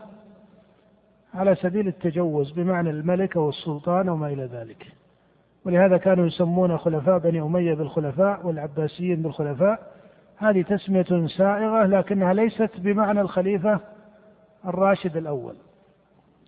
على 1.34 1.56
سبيل 1.56 1.88
التجوز 1.88 2.52
بمعنى 2.52 2.90
الملك 2.90 3.38
أو 3.38 3.50
السلطان 3.50 4.10
أو 4.10 4.16
ما 4.16 4.28
إلى 4.28 4.46
ذلك. 4.46 4.88
ولهذا 5.66 5.98
كانوا 5.98 6.26
يسمون 6.26 6.78
خلفاء 6.78 7.20
بني 7.20 7.42
أمية 7.42 7.74
بالخلفاء 7.74 8.48
والعباسيين 8.48 9.22
بالخلفاء 9.22 9.96
هذه 10.38 10.62
تسمية 10.62 11.28
سائغة 11.28 11.86
لكنها 11.86 12.34
ليست 12.34 12.72
بمعنى 12.78 13.22
الخليفة 13.22 13.80
الراشد 14.66 15.18
الأول 15.18 15.56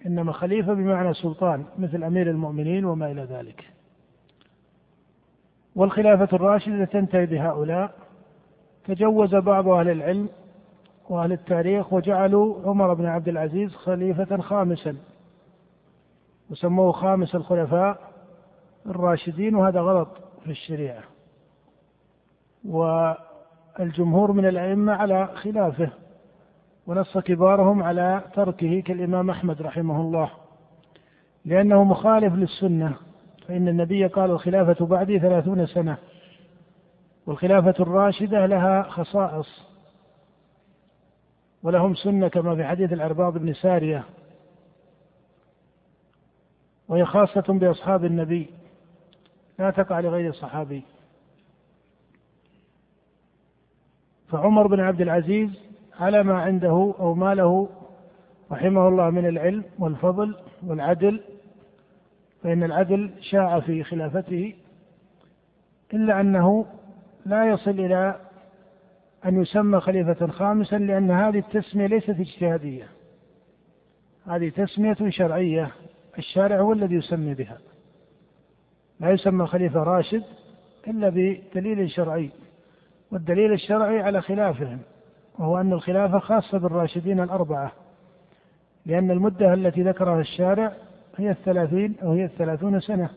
إنما 0.05 0.31
خليفة 0.31 0.73
بمعنى 0.73 1.13
سلطان 1.13 1.65
مثل 1.77 2.03
أمير 2.03 2.29
المؤمنين 2.29 2.85
وما 2.85 3.11
إلى 3.11 3.21
ذلك. 3.23 3.63
والخلافة 5.75 6.35
الراشدة 6.35 6.85
تنتهي 6.85 7.25
بهؤلاء. 7.25 7.95
تجوز 8.85 9.35
بعض 9.35 9.67
أهل 9.67 9.89
العلم 9.89 10.29
وأهل 11.09 11.31
التاريخ 11.31 11.93
وجعلوا 11.93 12.69
عمر 12.69 12.93
بن 12.93 13.05
عبد 13.05 13.27
العزيز 13.27 13.75
خليفة 13.75 14.37
خامسا 14.37 14.97
وسموه 16.49 16.91
خامس 16.91 17.35
الخلفاء 17.35 18.11
الراشدين 18.85 19.55
وهذا 19.55 19.81
غلط 19.81 20.09
في 20.43 20.51
الشريعة. 20.51 21.03
والجمهور 23.79 24.31
من 24.31 24.45
الأئمة 24.45 24.93
على 24.93 25.27
خلافه 25.35 25.89
ونص 26.87 27.17
كبارهم 27.17 27.83
على 27.83 28.21
تركه 28.33 28.81
كالإمام 28.81 29.29
أحمد 29.29 29.61
رحمه 29.61 30.01
الله. 30.01 30.29
لأنه 31.45 31.83
مخالف 31.83 32.33
للسنة 32.33 32.95
فإن 33.47 33.67
النبي 33.67 34.07
قال 34.07 34.31
الخلافة 34.31 34.85
بعدي 34.85 35.19
ثلاثون 35.19 35.65
سنة 35.65 35.97
والخلافة 37.25 37.75
الراشدة 37.79 38.45
لها 38.45 38.83
خصائص 38.83 39.67
ولهم 41.63 41.95
سنة 41.95 42.27
كما 42.27 42.55
في 42.55 42.63
حديث 42.63 42.93
العرباض 42.93 43.37
بن 43.37 43.53
سارية 43.53 44.03
وهي 46.87 47.05
خاصة 47.05 47.43
بأصحاب 47.47 48.05
النبي 48.05 48.49
لا 49.59 49.71
تقع 49.71 49.99
لغير 49.99 50.29
الصحابي. 50.29 50.83
فعمر 54.31 54.67
بن 54.67 54.79
عبد 54.79 55.01
العزيز 55.01 55.49
على 55.99 56.23
ما 56.23 56.41
عنده 56.41 56.93
أو 56.99 57.13
ما 57.13 57.35
له 57.35 57.69
رحمه 58.51 58.87
الله 58.87 59.09
من 59.09 59.25
العلم 59.25 59.63
والفضل 59.79 60.35
والعدل 60.67 61.21
فإن 62.43 62.63
العدل 62.63 63.11
شاع 63.21 63.59
في 63.59 63.83
خلافته 63.83 64.53
إلا 65.93 66.21
أنه 66.21 66.65
لا 67.25 67.45
يصل 67.45 67.71
إلى 67.71 68.15
أن 69.25 69.41
يسمى 69.41 69.79
خليفة 69.79 70.27
خامسا 70.27 70.75
لأن 70.75 71.11
هذه 71.11 71.39
التسمية 71.39 71.87
ليست 71.87 72.09
اجتهادية. 72.09 72.87
هذه 74.27 74.49
تسمية 74.49 75.09
شرعية 75.09 75.71
الشارع 76.17 76.59
هو 76.59 76.73
الذي 76.73 76.95
يسمي 76.95 77.33
بها. 77.33 77.57
لا 78.99 79.11
يسمى 79.11 79.47
خليفة 79.47 79.83
راشد 79.83 80.23
إلا 80.87 81.09
بدليل 81.09 81.91
شرعي. 81.91 82.29
والدليل 83.11 83.53
الشرعي 83.53 84.01
على 84.01 84.21
خلافهم 84.21 84.79
وهو 85.39 85.57
أن 85.61 85.73
الخلافة 85.73 86.19
خاصة 86.19 86.57
بالراشدين 86.57 87.19
الأربعة 87.19 87.71
لأن 88.85 89.11
المدة 89.11 89.53
التي 89.53 89.83
ذكرها 89.83 90.21
الشارع 90.21 90.73
هي 91.17 91.31
الثلاثين 91.31 91.95
أو 92.03 92.11
هي 92.11 92.25
الثلاثون 92.25 92.79
سنة. 92.79 93.09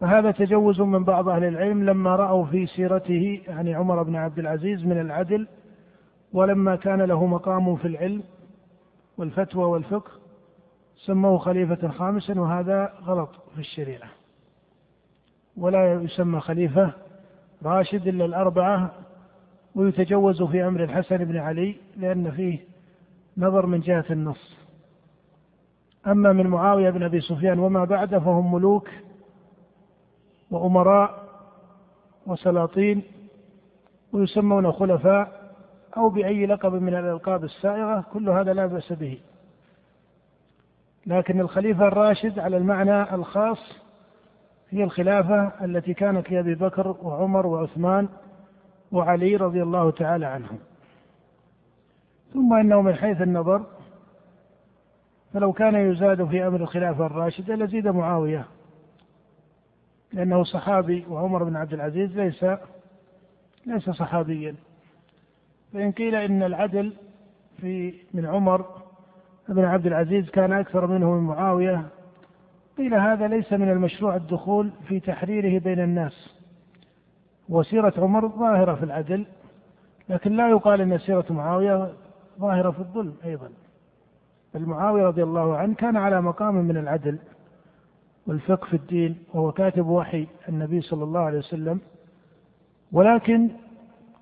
فهذا 0.00 0.30
تجوز 0.30 0.80
من 0.80 1.04
بعض 1.04 1.28
أهل 1.28 1.44
العلم 1.44 1.84
لما 1.84 2.16
رأوا 2.16 2.44
في 2.44 2.66
سيرته 2.66 3.42
يعني 3.48 3.74
عمر 3.74 4.02
بن 4.02 4.16
عبد 4.16 4.38
العزيز 4.38 4.86
من 4.86 5.00
العدل 5.00 5.48
ولما 6.32 6.76
كان 6.76 7.02
له 7.02 7.26
مقام 7.26 7.76
في 7.76 7.88
العلم 7.88 8.22
والفتوى 9.18 9.64
والفقه 9.64 10.10
سموه 11.06 11.38
خليفة 11.38 11.88
خامسا 11.88 12.40
وهذا 12.40 12.92
غلط 13.02 13.30
في 13.54 13.60
الشريعة. 13.60 14.08
ولا 15.56 15.92
يسمى 15.92 16.40
خليفة 16.40 16.92
راشد 17.64 18.08
إلا 18.08 18.24
الأربعة 18.24 18.90
ويتجوز 19.74 20.42
في 20.42 20.66
أمر 20.66 20.84
الحسن 20.84 21.16
بن 21.16 21.36
علي 21.36 21.76
لأن 21.96 22.30
فيه 22.30 22.58
نظر 23.38 23.66
من 23.66 23.80
جهة 23.80 24.04
النص. 24.10 24.56
أما 26.06 26.32
من 26.32 26.46
معاوية 26.46 26.90
بن 26.90 27.02
أبي 27.02 27.20
سفيان 27.20 27.58
وما 27.58 27.84
بعده 27.84 28.18
فهم 28.18 28.54
ملوك 28.54 28.88
وأمراء 30.50 31.24
وسلاطين 32.26 33.02
ويسمون 34.12 34.72
خلفاء 34.72 35.52
أو 35.96 36.08
بأي 36.08 36.46
لقب 36.46 36.72
من 36.72 36.94
الألقاب 36.94 37.44
السائغة 37.44 38.04
كل 38.12 38.28
هذا 38.28 38.52
لا 38.52 38.66
بأس 38.66 38.92
به. 38.92 39.18
لكن 41.06 41.40
الخليفة 41.40 41.88
الراشد 41.88 42.38
على 42.38 42.56
المعنى 42.56 43.14
الخاص 43.14 43.89
هي 44.70 44.84
الخلافة 44.84 45.64
التي 45.64 45.94
كانت 45.94 46.30
لأبي 46.30 46.54
بكر 46.54 46.96
وعمر 47.02 47.46
وعثمان 47.46 48.08
وعلي 48.92 49.36
رضي 49.36 49.62
الله 49.62 49.90
تعالى 49.90 50.26
عنهم. 50.26 50.58
ثم 52.34 52.52
إنه 52.52 52.82
من 52.82 52.94
حيث 52.94 53.22
النظر 53.22 53.66
فلو 55.34 55.52
كان 55.52 55.74
يزاد 55.74 56.24
في 56.24 56.46
أمر 56.46 56.60
الخلافة 56.60 57.06
الراشدة 57.06 57.54
لزيد 57.54 57.88
معاوية 57.88 58.46
لأنه 60.12 60.44
صحابي 60.44 61.06
وعمر 61.08 61.44
بن 61.44 61.56
عبد 61.56 61.72
العزيز 61.72 62.18
ليس 62.18 62.46
ليس 63.66 63.90
صحابيا. 63.90 64.54
فإن 65.72 65.92
قيل 65.92 66.14
إن 66.14 66.42
العدل 66.42 66.92
في 67.60 67.94
من 68.14 68.26
عمر 68.26 68.64
بن 69.48 69.64
عبد 69.64 69.86
العزيز 69.86 70.30
كان 70.30 70.52
أكثر 70.52 70.86
منه 70.86 71.10
من 71.10 71.26
معاوية 71.26 71.86
قيل 72.78 72.94
هذا 72.94 73.28
ليس 73.28 73.52
من 73.52 73.70
المشروع 73.70 74.16
الدخول 74.16 74.70
في 74.88 75.00
تحريره 75.00 75.60
بين 75.60 75.80
الناس. 75.80 76.34
وسيرة 77.48 77.92
عمر 77.98 78.28
ظاهرة 78.28 78.74
في 78.74 78.82
العدل 78.82 79.26
لكن 80.08 80.36
لا 80.36 80.48
يقال 80.48 80.80
أن 80.80 80.98
سيرة 80.98 81.24
معاوية 81.30 81.92
ظاهرة 82.40 82.70
في 82.70 82.78
الظلم 82.78 83.14
أيضا. 83.24 83.50
بل 84.54 84.66
معاوية 84.66 85.06
رضي 85.06 85.22
الله 85.22 85.56
عنه 85.56 85.74
كان 85.74 85.96
على 85.96 86.22
مقام 86.22 86.54
من 86.54 86.76
العدل 86.76 87.18
والفقه 88.26 88.66
في 88.66 88.76
الدين 88.76 89.18
وهو 89.34 89.52
كاتب 89.52 89.86
وحي 89.86 90.26
النبي 90.48 90.80
صلى 90.80 91.04
الله 91.04 91.20
عليه 91.20 91.38
وسلم. 91.38 91.80
ولكن 92.92 93.50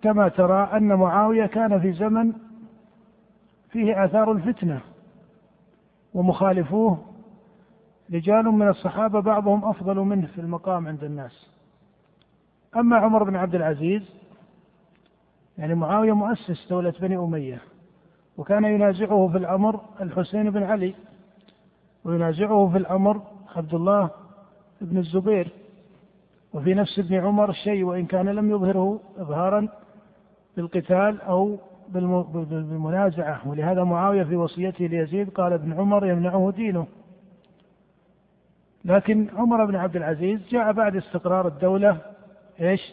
كما 0.02 0.28
ترى 0.28 0.70
أن 0.72 0.94
معاوية 0.94 1.46
كان 1.46 1.80
في 1.80 1.92
زمن 1.92 2.32
فيه 3.70 4.04
آثار 4.04 4.32
الفتنة 4.32 4.80
ومخالفوه 6.14 6.98
رجال 8.12 8.44
من 8.44 8.68
الصحابة 8.68 9.20
بعضهم 9.20 9.64
أفضل 9.64 9.96
منه 9.96 10.26
في 10.26 10.40
المقام 10.40 10.86
عند 10.86 11.04
الناس. 11.04 11.50
أما 12.76 12.96
عمر 12.96 13.22
بن 13.22 13.36
عبد 13.36 13.54
العزيز 13.54 14.02
يعني 15.58 15.74
معاوية 15.74 16.12
مؤسس 16.12 16.66
دولة 16.70 16.94
بني 17.00 17.16
أمية 17.16 17.62
وكان 18.36 18.64
ينازعه 18.64 19.28
في 19.32 19.38
الأمر 19.38 19.80
الحسين 20.00 20.50
بن 20.50 20.62
علي 20.62 20.94
وينازعه 22.04 22.68
في 22.72 22.78
الأمر 22.78 23.22
عبد 23.56 23.74
الله 23.74 24.10
بن 24.80 24.98
الزبير 24.98 25.52
وفي 26.54 26.74
نفس 26.74 26.98
ابن 26.98 27.14
عمر 27.14 27.52
شيء 27.52 27.84
وإن 27.84 28.06
كان 28.06 28.28
لم 28.28 28.50
يظهره 28.50 29.00
إظهارا 29.18 29.68
بالقتال 30.56 31.20
أو 31.20 31.58
بالمنازعة. 31.88 33.48
ولهذا 33.48 33.84
معاوية 33.84 34.22
في 34.22 34.36
وصيته 34.36 34.86
ليزيد 34.86 35.30
قال 35.30 35.52
ابن 35.52 35.72
عمر 35.72 36.06
يمنعه 36.06 36.52
دينه. 36.56 36.86
لكن 38.88 39.28
عمر 39.36 39.64
بن 39.64 39.76
عبد 39.76 39.96
العزيز 39.96 40.48
جاء 40.50 40.72
بعد 40.72 40.96
استقرار 40.96 41.48
الدولة 41.48 41.98
إيش؟ 42.60 42.92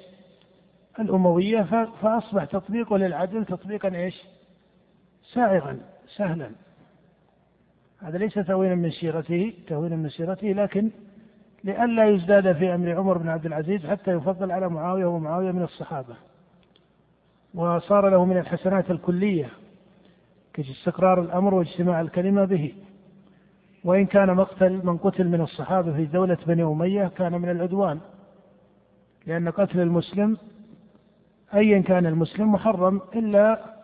الأموية 0.99 1.61
فأصبح 2.01 2.45
تطبيقه 2.45 2.97
للعدل 2.97 3.45
تطبيقا 3.45 3.95
إيش؟ 3.95 4.23
سائغا 5.33 5.79
سهلا 6.15 6.49
هذا 7.99 8.17
ليس 8.17 8.33
تهوينا 8.33 8.75
من 8.75 8.91
سيرته 8.91 9.53
تهوينا 9.67 9.95
من 9.95 10.09
سيرته 10.09 10.47
لكن 10.47 10.89
لئلا 11.63 12.09
يزداد 12.09 12.53
في 12.53 12.75
أمر 12.75 12.95
عمر 12.95 13.17
بن 13.17 13.29
عبد 13.29 13.45
العزيز 13.45 13.85
حتى 13.85 14.11
يفضل 14.11 14.51
على 14.51 14.69
معاوية 14.69 15.05
ومعاوية 15.05 15.51
من 15.51 15.63
الصحابة 15.63 16.15
وصار 17.53 18.09
له 18.09 18.25
من 18.25 18.37
الحسنات 18.37 18.91
الكلية 18.91 19.49
كاستقرار 20.53 21.21
الأمر 21.21 21.53
واجتماع 21.53 22.01
الكلمة 22.01 22.45
به 22.45 22.73
وإن 23.85 24.05
كان 24.05 24.35
مقتل 24.35 24.85
من 24.85 24.97
قتل 24.97 25.27
من 25.27 25.41
الصحابة 25.41 25.93
في 25.93 26.05
دولة 26.05 26.37
بني 26.47 26.63
أمية 26.63 27.07
كان 27.07 27.41
من 27.41 27.49
العدوان. 27.49 27.99
لأن 29.27 29.49
قتل 29.49 29.79
المسلم 29.79 30.37
أيا 31.53 31.81
كان 31.81 32.05
المسلم 32.05 32.51
محرم 32.51 33.01
إلا 33.15 33.75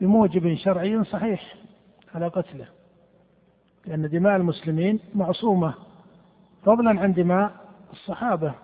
بموجب 0.00 0.54
شرعي 0.54 1.04
صحيح 1.04 1.54
على 2.14 2.28
قتله. 2.28 2.66
لأن 3.86 4.08
دماء 4.08 4.36
المسلمين 4.36 5.00
معصومة. 5.14 5.74
فضلا 6.64 7.00
عن 7.00 7.12
دماء 7.12 7.52
الصحابة. 7.92 8.54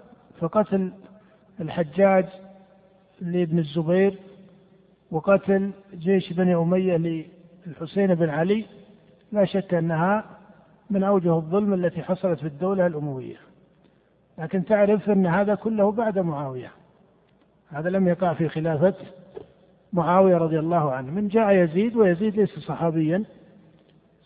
فقتل 0.40 0.92
الحجاج 1.60 2.26
لابن 3.20 3.58
الزبير 3.58 4.18
وقتل 5.10 5.70
جيش 5.94 6.32
بني 6.32 6.54
أمية 6.54 7.24
للحسين 7.66 8.14
بن 8.14 8.28
علي 8.28 8.64
لا 9.32 9.44
شك 9.44 9.74
أنها 9.74 10.24
من 10.94 11.02
أوجه 11.02 11.36
الظلم 11.36 11.74
التي 11.74 12.02
حصلت 12.02 12.40
في 12.40 12.46
الدولة 12.46 12.86
الأموية. 12.86 13.36
لكن 14.38 14.64
تعرف 14.64 15.10
أن 15.10 15.26
هذا 15.26 15.54
كله 15.54 15.92
بعد 15.92 16.18
معاوية. 16.18 16.72
هذا 17.68 17.90
لم 17.90 18.08
يقع 18.08 18.34
في 18.34 18.48
خلافة 18.48 18.94
معاوية 19.92 20.36
رضي 20.36 20.58
الله 20.58 20.92
عنه. 20.92 21.12
من 21.12 21.28
جاء 21.28 21.52
يزيد 21.52 21.96
ويزيد 21.96 22.36
ليس 22.36 22.58
صحابيا. 22.58 23.24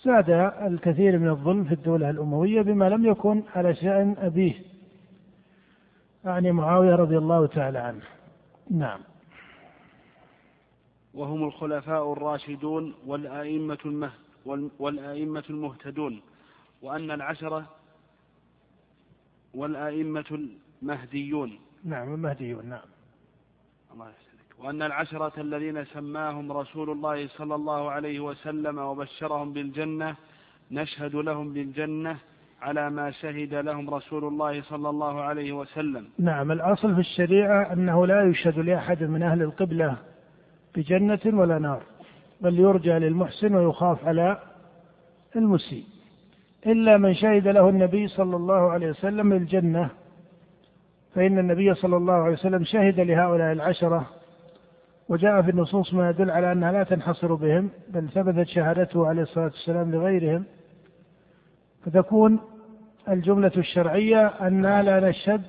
زاد 0.04 0.30
الكثير 0.62 1.18
من 1.18 1.28
الظلم 1.28 1.64
في 1.64 1.74
الدولة 1.74 2.10
الأموية 2.10 2.62
بما 2.62 2.88
لم 2.88 3.06
يكن 3.06 3.42
على 3.54 3.74
شأن 3.74 4.16
أبيه. 4.18 4.54
يعني 6.24 6.52
معاوية 6.52 6.94
رضي 6.94 7.18
الله 7.18 7.46
تعالى 7.46 7.78
عنه. 7.78 8.02
نعم. 8.70 9.00
وهم 11.14 11.44
الخلفاء 11.44 12.12
الراشدون 12.12 12.94
والأئمة 13.06 14.10
والأئمة 14.78 15.44
المهتدون. 15.50 16.20
وأن 16.82 17.10
العشرة 17.10 17.66
والأئمة 19.54 20.48
المهديون. 20.82 21.58
نعم 21.84 22.14
المهديون 22.14 22.66
نعم. 22.66 22.88
الله 23.92 24.06
يسلمك 24.06 24.64
وأن 24.64 24.82
العشرة 24.82 25.40
الذين 25.40 25.84
سماهم 25.84 26.52
رسول 26.52 26.90
الله 26.90 27.28
صلى 27.28 27.54
الله 27.54 27.90
عليه 27.90 28.20
وسلم 28.20 28.78
وبشرهم 28.78 29.52
بالجنة 29.52 30.16
نشهد 30.70 31.14
لهم 31.14 31.52
بالجنة 31.52 32.18
على 32.62 32.90
ما 32.90 33.10
شهد 33.10 33.54
لهم 33.54 33.90
رسول 33.90 34.24
الله 34.24 34.62
صلى 34.62 34.88
الله 34.90 35.20
عليه 35.20 35.52
وسلم. 35.52 36.08
نعم 36.18 36.52
الأصل 36.52 36.94
في 36.94 37.00
الشريعة 37.00 37.72
أنه 37.72 38.06
لا 38.06 38.22
يشهد 38.30 38.58
لأحد 38.58 39.02
من 39.02 39.22
أهل 39.22 39.42
القبلة 39.42 39.96
بجنة 40.74 41.20
ولا 41.26 41.58
نار 41.58 41.82
بل 42.40 42.58
يرجى 42.58 42.92
للمحسن 42.92 43.54
ويخاف 43.54 44.04
على 44.04 44.42
المسيء. 45.36 45.84
إلا 46.68 46.96
من 46.96 47.14
شهد 47.14 47.48
له 47.48 47.68
النبي 47.68 48.08
صلى 48.08 48.36
الله 48.36 48.70
عليه 48.70 48.90
وسلم 48.90 49.32
الجنة 49.32 49.90
فإن 51.14 51.38
النبي 51.38 51.74
صلى 51.74 51.96
الله 51.96 52.12
عليه 52.12 52.32
وسلم 52.32 52.64
شهد 52.64 53.00
لهؤلاء 53.00 53.52
العشرة 53.52 54.06
وجاء 55.08 55.42
في 55.42 55.50
النصوص 55.50 55.94
ما 55.94 56.10
يدل 56.10 56.30
على 56.30 56.52
أنها 56.52 56.72
لا 56.72 56.82
تنحصر 56.82 57.34
بهم 57.34 57.70
بل 57.88 58.08
ثبتت 58.08 58.48
شهادته 58.48 59.06
عليه 59.06 59.22
الصلاة 59.22 59.44
والسلام 59.44 59.90
لغيرهم. 59.92 60.44
فتكون 61.84 62.40
الجملة 63.08 63.52
الشرعية 63.56 64.26
أن 64.26 64.62
لا 64.62 65.08
نشهد 65.08 65.42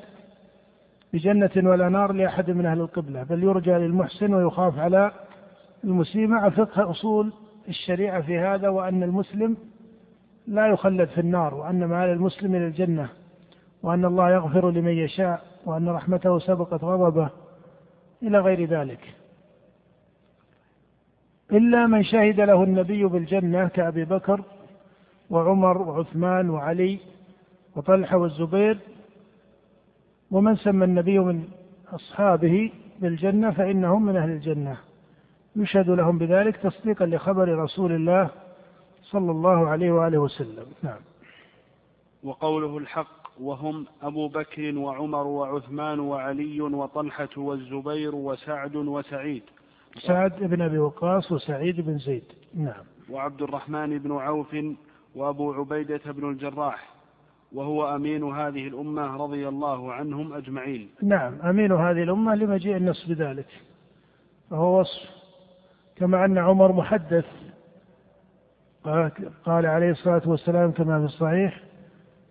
بجنة 1.13 1.52
ولا 1.70 1.90
نار 1.90 2.12
لأحد 2.13 2.52
من 2.52 2.65
أهل 2.65 2.82
القبلة 2.82 3.24
بل 3.24 3.44
يرجى 3.44 3.72
للمحسن 3.72 4.34
ويخاف 4.34 4.80
على 4.80 5.12
المسيء 5.84 6.28
مع 6.28 6.50
فقه 6.50 6.92
أصول 6.92 7.34
الشريعة 7.70 8.22
في 8.22 8.40
هذا 8.40 8.70
وأن 8.70 9.04
المسلم 9.04 9.58
لا 10.50 10.67
يخلد 10.67 11.10
في 11.10 11.21
النار 11.21 11.54
وأن 11.54 11.85
مآل 11.85 12.10
المسلم 12.10 12.56
إلى 12.56 12.67
الجنة 12.67 13.10
وأن 13.83 14.06
الله 14.06 14.31
يغفر 14.31 14.69
لمن 14.69 14.91
يشاء 14.91 15.41
وأن 15.65 15.89
رحمته 15.89 16.39
سبقت 16.39 16.83
غضبه 16.83 17.29
إلى 18.23 18.39
غير 18.39 18.65
ذلك. 18.65 19.00
إلا 21.52 21.87
من 21.87 22.04
شهد 22.04 22.39
له 22.39 22.63
النبي 22.63 23.06
بالجنة 23.06 23.67
كأبي 23.67 24.06
بكر 24.06 24.41
وعمر 25.29 25.77
وعثمان 25.81 26.50
وعلي 26.50 27.00
وطلحة 27.75 28.17
والزبير 28.17 28.77
ومن 30.31 30.56
سمى 30.56 30.85
النبي 30.85 31.19
من 31.19 31.43
أصحابه 31.87 32.71
بالجنة 33.00 33.52
فإنهم 33.52 34.06
من 34.06 34.17
أهل 34.17 34.29
الجنة. 34.29 34.77
يشهد 35.56 35.89
لهم 35.89 36.17
بذلك 36.17 36.58
تصديقا 36.58 37.06
لخبر 37.06 37.58
رسول 37.58 37.91
الله 37.91 38.29
صلى 39.12 39.32
الله 39.32 39.68
عليه 39.68 39.92
وآله 39.92 40.18
وسلم. 40.18 40.66
نعم. 40.84 41.00
وقوله 42.24 42.78
الحق 42.78 43.42
وهم 43.42 43.86
أبو 44.02 44.28
بكر 44.28 44.78
وعمر 44.78 45.28
وعثمان 45.28 46.00
وعلي 46.00 46.62
وطلحة 46.62 47.30
والزبير 47.38 48.16
وسعد 48.16 48.76
وسعيد. 48.76 49.44
سعد 50.00 50.44
بن 50.44 50.62
أبي 50.62 50.78
وقاص 50.78 51.32
وسعيد 51.32 51.82
بن 51.82 51.98
زيد. 51.98 52.24
نعم. 52.54 52.84
وعبد 53.10 53.42
الرحمن 53.42 54.00
بن 54.00 54.12
عوف 54.12 54.56
وأبو 55.16 55.54
عبيدة 55.54 56.02
بن 56.06 56.30
الجراح. 56.30 56.90
وهو 57.54 57.96
أمين 57.96 58.24
هذه 58.24 58.68
الأمة 58.68 59.18
رضي 59.18 59.48
الله 59.48 59.94
عنهم 59.94 60.34
أجمعين. 60.34 60.90
نعم. 61.04 61.42
أمين 61.42 61.72
هذه 61.72 62.04
الأمة 62.04 62.36
لمجيء 62.36 62.78
النص 62.78 63.06
بذلك 63.06 63.48
فهو 64.50 64.80
وصف. 64.80 65.10
كما 65.96 66.26
أن 66.26 66.38
عمر 66.38 66.72
محدث. 66.72 67.26
قال 69.46 69.65
عليه 69.65 69.92
الصلاة 69.92 70.21
والسلام 70.25 70.71
كما 70.71 71.00
في 71.00 71.06
الصحيح 71.06 71.63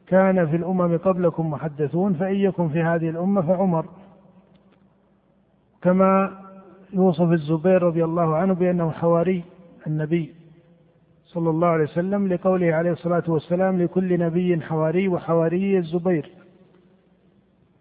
كان 0.07 0.47
في 0.47 0.57
الأمم 0.57 0.97
قبلكم 0.99 1.51
محدثون 1.51 2.15
فإن 2.15 2.35
يكن 2.35 2.69
في 2.69 2.83
هذه 2.83 3.11
الأمة 3.11 3.43
فعمر. 3.43 3.87
كما 5.83 6.39
يوصف 6.93 7.33
الزبير 7.33 7.83
رضي 7.83 8.05
الله 8.05 8.37
عنه 8.37 8.55
بأنه 8.55 8.91
حواري 8.91 9.45
النبي 9.87 10.35
صلى 11.25 11.51
الله 11.51 11.69
عليه 11.69 11.85
وسلم 11.85 12.29
لقوله 12.29 12.75
عليه 12.75 12.91
الصلاة 12.91 13.25
والسلام 13.29 13.83
لكل 13.83 14.19
نبي 14.19 14.61
حواري 14.61 15.09
وحواري 15.09 15.79
الزبير. 15.79 16.31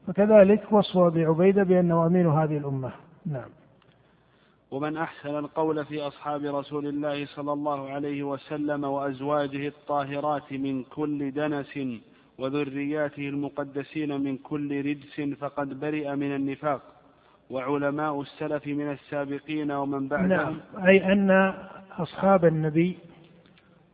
فكذلك 0.07 0.71
وصف 0.71 0.97
أبي 0.97 1.25
عبيدة 1.25 1.63
بأنه 1.63 2.05
أمين 2.05 2.27
هذه 2.27 2.57
الأمة. 2.57 2.91
نعم. 3.25 3.49
ومن 4.71 4.97
أحسن 4.97 5.37
القول 5.37 5.85
في 5.85 6.01
أصحاب 6.01 6.45
رسول 6.45 6.87
الله 6.87 7.25
صلى 7.25 7.53
الله 7.53 7.89
عليه 7.89 8.23
وسلم 8.23 8.83
وأزواجه 8.83 9.67
الطاهرات 9.67 10.53
من 10.53 10.83
كل 10.83 11.31
دنس 11.31 11.79
وذرياته 12.37 13.29
المقدسين 13.29 14.21
من 14.21 14.37
كل 14.37 14.85
رجس 14.85 15.37
فقد 15.39 15.79
برئ 15.79 16.15
من 16.15 16.35
النفاق 16.35 16.81
وعلماء 17.49 18.21
السلف 18.21 18.67
من 18.67 18.91
السابقين 18.91 19.71
ومن 19.71 20.07
بعدهم. 20.07 20.27
نعم 20.29 20.59
أي 20.87 21.13
أن 21.13 21.53
أصحاب 21.97 22.45
النبي 22.45 22.97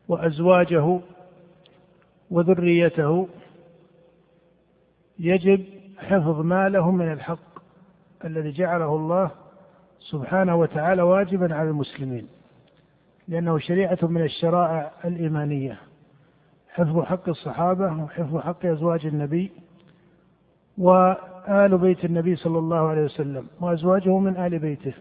وأزواجه 0.08 1.00
وذريته 2.32 3.28
يجب 5.20 5.66
حفظ 5.98 6.40
ما 6.40 6.70
لهم 6.70 6.96
من 6.98 7.12
الحق 7.12 7.40
الذي 8.26 8.52
جعله 8.52 8.96
الله 8.96 9.32
سبحانه 10.04 10.56
وتعالى 10.56 11.02
واجبا 11.02 11.56
على 11.56 11.70
المسلمين 11.70 12.28
لأنه 13.28 13.60
شريعة 13.60 13.98
من 14.02 14.22
الشرائع 14.22 14.92
الإيمانية 15.06 15.80
حفظ 16.70 17.02
حق 17.02 17.30
الصحابة 17.30 18.04
وحفظ 18.04 18.38
حق 18.38 18.66
أزواج 18.66 19.06
النبي 19.06 19.52
وآل 20.78 21.78
بيت 21.78 22.06
النبي 22.06 22.36
صلى 22.36 22.58
الله 22.58 22.88
عليه 22.88 23.02
وسلم 23.02 23.48
وأزواجه 23.62 24.18
من 24.18 24.38
آل 24.38 24.60
بيته. 24.60 24.94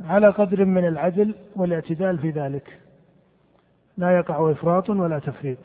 على 0.00 0.28
قدر 0.28 0.64
من 0.64 0.88
العدل 0.88 1.34
والاعتدال 1.56 2.18
في 2.18 2.30
ذلك 2.30 2.80
لا 3.96 4.16
يقع 4.16 4.50
إفراط 4.50 4.90
ولا 4.90 5.18
تفريط. 5.18 5.58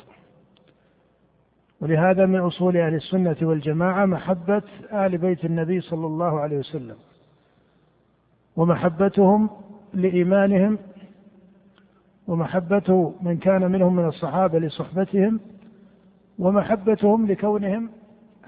ولهذا 1.82 2.26
من 2.26 2.40
أصول 2.40 2.78
أهل 2.78 2.96
السنة 2.96 3.36
والجماعة 3.42 4.06
محبة 4.06 4.62
آل 4.94 5.18
بيت 5.18 5.46
النبي 5.46 5.82
صلى 5.82 6.08
الله 6.08 6.40
عليه 6.40 6.58
وسلم 6.58 6.96
ومحبتهم 8.56 9.50
لإيمانهم 9.94 10.78
ومحبة 12.28 13.14
من 13.22 13.38
كان 13.38 13.72
منهم 13.72 13.96
من 13.96 14.06
الصحابة 14.06 14.60
لصحبتهم 14.60 15.40
ومحبتهم 16.40 17.28
لكونهم 17.28 17.90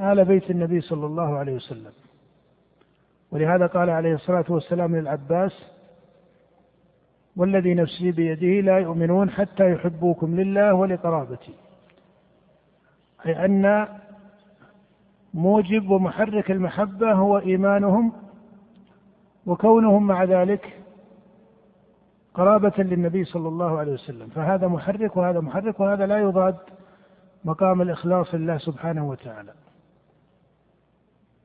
آل 0.02 0.26
بيت 0.26 0.52
النبي 0.52 0.82
صلى 0.82 1.06
الله 1.06 1.38
عليه 1.38 1.54
وسلم. 1.56 1.92
ولهذا 3.32 3.68
قال 3.68 3.90
عليه 3.90 4.14
الصلاة 4.14 4.46
والسلام 4.50 4.96
للعباس 4.96 5.72
والذي 7.36 7.74
نفسي 7.74 8.12
بيده 8.12 8.62
لا 8.62 8.78
يؤمنون 8.78 9.30
حتى 9.30 9.72
يحبوكم 9.72 10.36
لله 10.36 10.74
ولقرابتي 10.74 11.54
أي 13.26 13.46
أن 13.46 13.88
موجب 15.34 15.90
ومحرك 15.90 16.52
المحبة 16.52 17.12
هو 17.14 17.38
إيمانهم 17.38 18.14
وكونهم 19.46 20.08
مع 20.08 20.24
ذلك 20.24 20.82
قرابة 22.34 22.74
للنبي 22.78 23.24
صلى 23.24 23.48
الله 23.48 23.80
عليه 23.80 23.94
وسلم. 23.94 24.28
فهذا 24.28 24.68
محرك 24.68 25.18
وهذا 25.18 25.40
محرك 25.40 25.80
وهذا 25.80 26.06
لا 26.06 26.18
يضاد 26.18 26.56
مقام 27.46 27.82
الإخلاص 27.82 28.36
لله 28.36 28.58
سبحانه 28.58 29.10
وتعالى. 29.10 29.54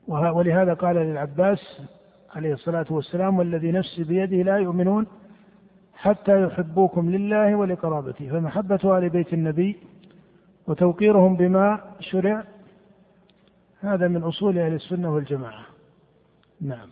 ولهذا 0.07 0.73
قال 0.73 0.95
للعباس 0.95 1.81
عليه 2.35 2.53
الصلاة 2.53 2.85
والسلام 2.89 3.39
والذي 3.39 3.71
نفسي 3.71 4.03
بيده 4.03 4.37
لا 4.37 4.57
يؤمنون 4.57 5.07
حتى 5.93 6.43
يحبوكم 6.43 7.09
لله 7.09 7.55
ولقرابته. 7.55 8.29
فمحبة 8.29 8.97
آل 8.97 9.09
بيت 9.09 9.33
النبي 9.33 9.77
وتوقيرهم 10.71 11.35
بما 11.35 11.95
شرع 11.99 12.43
هذا 13.79 14.07
من 14.07 14.23
أصول 14.23 14.57
أهل 14.57 14.73
السنة 14.73 15.13
والجماعة. 15.13 15.65
نعم. 16.61 16.89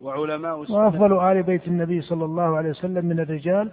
وعلماء 0.00 0.62
السنة. 0.62 0.76
وأفضل 0.76 1.20
آل 1.20 1.42
بيت 1.42 1.68
النبي 1.68 2.00
صلى 2.02 2.24
الله 2.24 2.56
عليه 2.56 2.70
وسلم 2.70 3.06
من 3.06 3.20
الرجال 3.20 3.72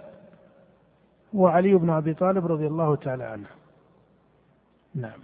هو 1.34 1.46
علي 1.46 1.74
بن 1.74 1.90
أبي 1.90 2.14
طالب 2.14 2.46
رضي 2.46 2.66
الله 2.66 2.96
تعالى 2.96 3.24
عنه. 3.24 3.46
نعم. 4.94 5.20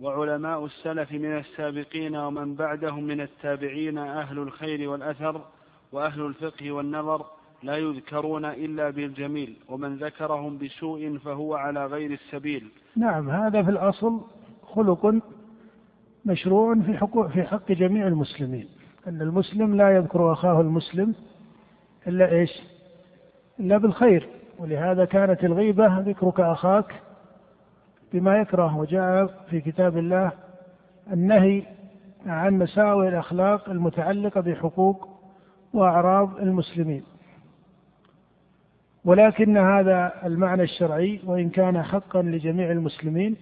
وعلماء 0.00 0.64
السلف 0.64 1.12
من 1.12 1.38
السابقين 1.38 2.16
ومن 2.16 2.54
بعدهم 2.54 3.04
من 3.04 3.20
التابعين 3.20 3.98
أهل 3.98 4.38
الخير 4.38 4.90
والأثر 4.90 5.40
وأهل 5.92 6.26
الفقه 6.26 6.72
والنظر 6.72 7.26
لا 7.64 7.76
يذكرون 7.76 8.44
إلا 8.44 8.90
بالجميل 8.90 9.56
ومن 9.68 9.96
ذكرهم 9.96 10.58
بسوء 10.58 11.18
فهو 11.18 11.54
على 11.54 11.86
غير 11.86 12.10
السبيل. 12.10 12.68
نعم 12.96 13.30
هذا 13.30 13.62
في 13.62 13.70
الأصل 13.70 14.20
خلق 14.62 15.14
مشروع 16.24 16.74
في 16.74 16.98
حقوق 16.98 17.26
في 17.26 17.42
حق 17.42 17.72
جميع 17.72 18.06
المسلمين. 18.06 18.68
أن 19.06 19.22
المسلم 19.22 19.76
لا 19.76 19.96
يذكر 19.96 20.32
أخاه 20.32 20.60
المسلم 20.60 21.14
إلا 22.06 22.32
إيش؟ 22.32 22.62
إلا 23.60 23.78
بالخير. 23.78 24.28
ولهذا 24.58 25.04
كانت 25.04 25.44
الغيبة 25.44 25.98
ذكرك 25.98 26.40
أخاك 26.40 27.02
بما 28.12 28.38
يكره. 28.38 28.76
وجاء 28.76 29.46
في 29.50 29.60
كتاب 29.60 29.98
الله 29.98 30.32
النهي 31.12 31.62
عن 32.26 32.58
مساوئ 32.58 33.08
الأخلاق 33.08 33.68
المتعلقة 33.70 34.40
بحقوق 34.40 35.08
وأعراض 35.72 36.38
المسلمين. 36.38 37.13
ولكن 39.04 39.56
هذا 39.56 40.12
المعنى 40.24 40.62
الشرعي 40.62 41.20
وإن 41.26 41.50
كان 41.50 41.82
حقا 41.82 42.22
لجميع 42.22 42.70
المسلمين 42.70 43.36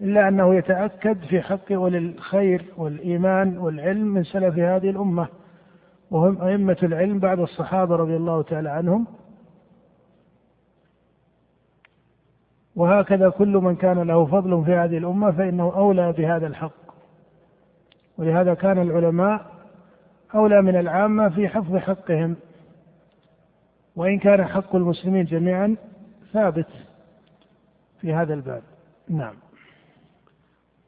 إلا 0.00 0.28
أنه 0.28 0.54
يتأكد 0.54 1.18
في 1.24 1.40
حق 1.40 1.72
أولي 1.72 1.98
الخير 1.98 2.64
والإيمان 2.76 3.58
والعلم 3.58 4.06
من 4.06 4.24
سلف 4.24 4.58
هذه 4.58 4.90
الأمة. 4.90 5.28
وهم 6.10 6.42
أئمة 6.42 6.76
العلم 6.82 7.18
بعد 7.18 7.40
الصحابة 7.40 7.96
رضي 7.96 8.16
الله 8.16 8.42
تعالى 8.42 8.70
عنهم. 8.70 9.06
وهكذا 12.76 13.28
كل 13.28 13.56
من 13.56 13.76
كان 13.76 14.02
له 14.02 14.26
فضل 14.26 14.64
في 14.64 14.74
هذه 14.74 14.98
الأمة 14.98 15.30
فإنه 15.30 15.72
أولى 15.76 16.12
بهذا 16.12 16.46
الحق. 16.46 16.84
ولهذا 18.18 18.54
كان 18.54 18.82
العلماء 18.82 19.46
أولى 20.34 20.62
من 20.62 20.76
العامة 20.76 21.28
في 21.28 21.48
حفظ 21.48 21.76
حقهم. 21.76 22.36
وإن 23.96 24.18
كان 24.18 24.44
حق 24.44 24.76
المسلمين 24.76 25.24
جميعا 25.24 25.76
ثابت 26.32 26.66
في 28.00 28.12
هذا 28.12 28.34
الباب. 28.34 28.62
نعم. 29.08 29.34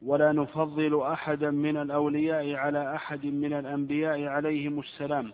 ولا 0.05 0.31
نفضل 0.31 1.01
أحدا 1.01 1.51
من 1.51 1.77
الأولياء 1.77 2.55
على 2.55 2.95
أحد 2.95 3.25
من 3.25 3.53
الأنبياء 3.53 4.23
عليهم 4.23 4.79
السلام 4.79 5.31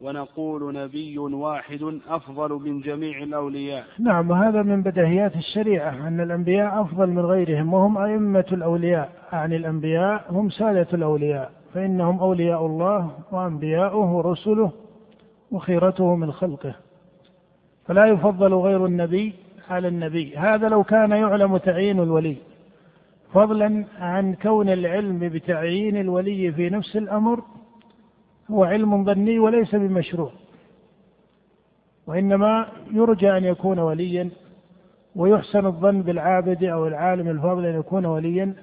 ونقول 0.00 0.74
نبي 0.74 1.18
واحد 1.18 1.98
أفضل 2.08 2.52
من 2.52 2.80
جميع 2.80 3.22
الأولياء. 3.22 3.84
نعم 3.98 4.30
وهذا 4.30 4.62
من 4.62 4.82
بدهيات 4.82 5.36
الشريعة 5.36 6.08
أن 6.08 6.20
الأنبياء 6.20 6.80
أفضل 6.82 7.10
من 7.10 7.26
غيرهم 7.26 7.74
وهم 7.74 7.98
أئمة 7.98 8.46
الأولياء. 8.52 9.12
عن 9.32 9.52
الأنبياء 9.52 10.24
هم 10.30 10.50
سادة 10.50 10.88
الأولياء 10.92 11.52
فإنهم 11.74 12.20
أولياء 12.20 12.66
الله 12.66 13.10
وأنبياؤه 13.32 14.12
ورسله 14.12 14.72
وخيرته 15.50 16.16
من 16.16 16.32
خلقه. 16.32 16.74
فلا 17.92 18.06
يفضل 18.06 18.54
غير 18.54 18.86
النبي 18.86 19.34
على 19.70 19.88
النبي. 19.88 20.36
هذا 20.36 20.68
لو 20.68 20.84
كان 20.84 21.10
يعلم 21.10 21.56
تعيين 21.56 22.00
الولي. 22.00 22.36
فضلا 23.32 23.84
عن 23.98 24.34
كون 24.34 24.68
العلم 24.68 25.18
بتعيين 25.18 25.96
الولي 25.96 26.52
في 26.52 26.70
نفس 26.70 26.96
الأمر 26.96 27.42
هو 28.50 28.64
علم 28.64 29.04
ظني 29.04 29.38
وليس 29.38 29.74
بمشروع. 29.74 30.32
وإنما 32.06 32.68
يرجى 32.92 33.36
أن 33.36 33.44
يكون 33.44 33.78
وليا 33.78 34.30
ويحسن 35.16 35.66
الظن 35.66 36.02
بالعابد 36.02 36.64
أو 36.64 36.86
العالم 36.86 37.28
الفاضل 37.28 37.66
أن 37.66 37.78
يكون 37.78 38.06
وليا. 38.06 38.54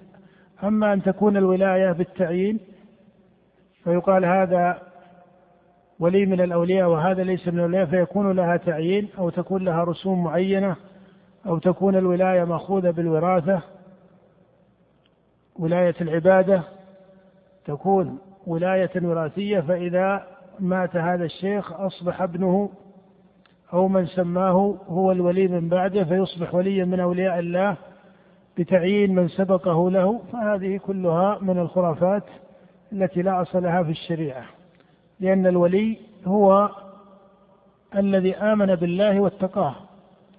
أما 0.64 0.94
أن 0.94 1.02
تكون 1.02 1.38
الولاية 1.38 1.92
بالتعيين 1.92 2.60
فيقال 3.84 4.26
هذا 4.26 4.82
ولي 6.00 6.26
من 6.26 6.42
الأولياء 6.42 6.90
وهذا 6.90 7.24
ليس 7.24 7.48
من 7.48 7.56
الأولياء 7.60 7.86
فيكون 7.86 8.32
لها 8.32 8.58
تعيين 8.58 9.10
أو 9.18 9.30
تكون 9.30 9.66
لها 9.66 9.84
رسوم 9.84 10.24
معينة 10.24 10.76
أو 11.48 11.58
تكون 11.58 11.96
الولاية 11.96 12.44
مأخوذة 12.44 12.90
بالوراثة. 12.92 13.62
ولاية 15.60 15.96
العبادة 16.02 16.64
تكون 17.66 18.20
ولاية 18.48 18.92
وراثية 18.96 19.60
فإذا 19.60 20.28
مات 20.60 20.96
هذا 20.96 21.26
الشيخ 21.26 21.72
أصبح 21.72 22.22
ابنه 22.22 22.70
أو 23.74 23.88
من 23.88 24.06
سماه 24.06 24.78
هو 24.88 25.12
الولي 25.12 25.48
من 25.48 25.70
بعده 25.70 26.04
فيصبح 26.04 26.56
وليا 26.56 26.86
من 26.86 27.00
أولياء 27.00 27.40
الله 27.40 27.78
بتعيين 28.58 29.16
من 29.16 29.28
سبقه 29.28 29.92
له. 29.92 30.22
فهذه 30.32 30.78
كلها 30.78 31.38
من 31.42 31.60
الخرافات 31.60 32.24
التي 32.94 33.22
لا 33.22 33.42
أصل 33.42 33.64
لها 33.64 33.84
في 33.84 33.92
الشريعة. 33.92 34.59
لأن 35.20 35.48
الولي 35.48 35.98
هو 36.26 36.70
الذي 37.96 38.36
آمن 38.36 38.76
بالله 38.76 39.20
واتقاه. 39.20 39.76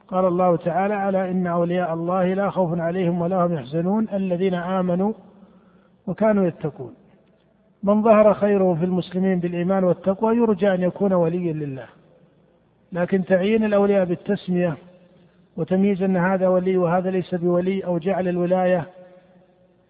قال 0.08 0.24
الله 0.24 0.56
تعالى 0.56 0.94
على 0.94 1.30
إن 1.30 1.46
أولياء 1.46 1.94
الله 1.94 2.34
لا 2.34 2.50
خوف 2.50 2.80
عليهم 2.80 3.20
ولا 3.20 3.46
هم 3.46 3.54
يحزنون 3.54 4.08
الذين 4.12 4.54
آمنوا 4.54 5.12
وكانوا 6.06 6.46
يتقون. 6.46 6.94
من 7.82 8.02
ظهر 8.02 8.34
خيره 8.34 8.74
في 8.74 8.84
المسلمين 8.84 9.40
بالإيمان 9.40 9.84
والتقوى 9.84 10.36
يرجى 10.36 10.74
أن 10.74 10.82
يكون 10.82 11.12
وليا 11.12 11.52
لله. 11.52 11.86
لكن 12.92 13.24
تعيين 13.24 13.64
الأولياء 13.64 14.04
بالتسمية 14.04 14.76
وتمييز 15.56 16.02
أن 16.02 16.16
هذا 16.16 16.48
ولي 16.48 16.76
وهذا 16.76 17.10
ليس 17.10 17.34
بولي 17.34 17.84
أو 17.84 17.98
جعل 17.98 18.28
الولاية 18.28 18.86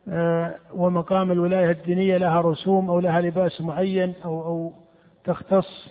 آه، 0.08 0.54
ومقام 0.74 1.32
الولاية 1.32 1.70
الدينية 1.70 2.16
لها 2.16 2.40
رسوم 2.40 2.90
أو 2.90 3.00
لها 3.00 3.20
لباس 3.20 3.60
معين 3.60 4.14
أو 4.24 4.44
أو 4.44 4.72
تختص 5.24 5.88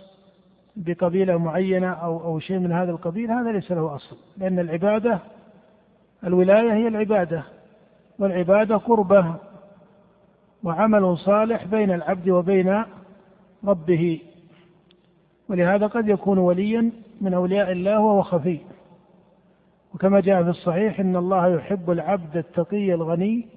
بقبيلة 0.76 1.38
معينة 1.38 1.88
أو 1.88 2.24
أو 2.24 2.40
شيء 2.40 2.60
من 2.60 2.72
هذا 2.72 2.92
القبيل 2.92 3.32
هذا 3.32 3.52
ليس 3.52 3.72
له 3.72 3.96
أصل 3.96 4.18
لأن 4.38 4.60
العبادة 4.60 5.20
الولاية 6.24 6.74
هي 6.74 6.88
العبادة 6.88 7.44
والعبادة 8.20 8.78
قربة 8.78 9.36
وعمل 10.64 11.18
صالح 11.18 11.64
بين 11.66 11.92
العبد 11.92 12.30
وبين 12.30 12.84
ربه 13.64 14.22
ولهذا 15.50 15.88
قد 15.88 16.08
يكون 16.08 16.38
وليا 16.38 16.92
من 17.22 17.34
أولياء 17.34 17.72
الله 17.72 18.00
وهو 18.00 18.22
خفي. 18.22 18.60
وكما 19.94 20.20
جاء 20.20 20.44
في 20.44 20.50
الصحيح 20.50 21.00
إن 21.00 21.16
الله 21.16 21.56
يحب 21.56 21.92
العبد 21.92 22.38
التقي 22.38 22.94
الغني 22.94 23.48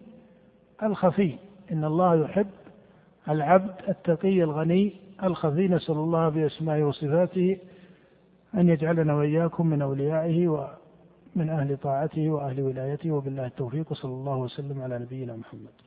الخفي 0.82 1.34
إن 1.72 1.84
الله 1.84 2.24
يحب 2.24 2.50
العبد 3.28 3.74
التقي 3.88 4.42
الغني 4.42 4.92
الخفي 5.24 5.68
نسأل 5.68 5.94
الله 5.94 6.28
بأسمائه 6.28 6.84
وصفاته 6.84 7.58
أن 8.54 8.68
يجعلنا 8.68 9.14
وإياكم 9.14 9.66
من 9.66 9.82
أوليائه 9.82 10.48
ومن 10.48 11.48
أهل 11.50 11.76
طاعته 11.76 12.30
وأهل 12.30 12.60
ولايته 12.60 13.10
وبالله 13.10 13.46
التوفيق 13.46 13.92
وصلى 13.92 14.12
الله 14.12 14.36
وسلم 14.36 14.82
على 14.82 14.98
نبينا 14.98 15.36
محمد. 15.36 15.81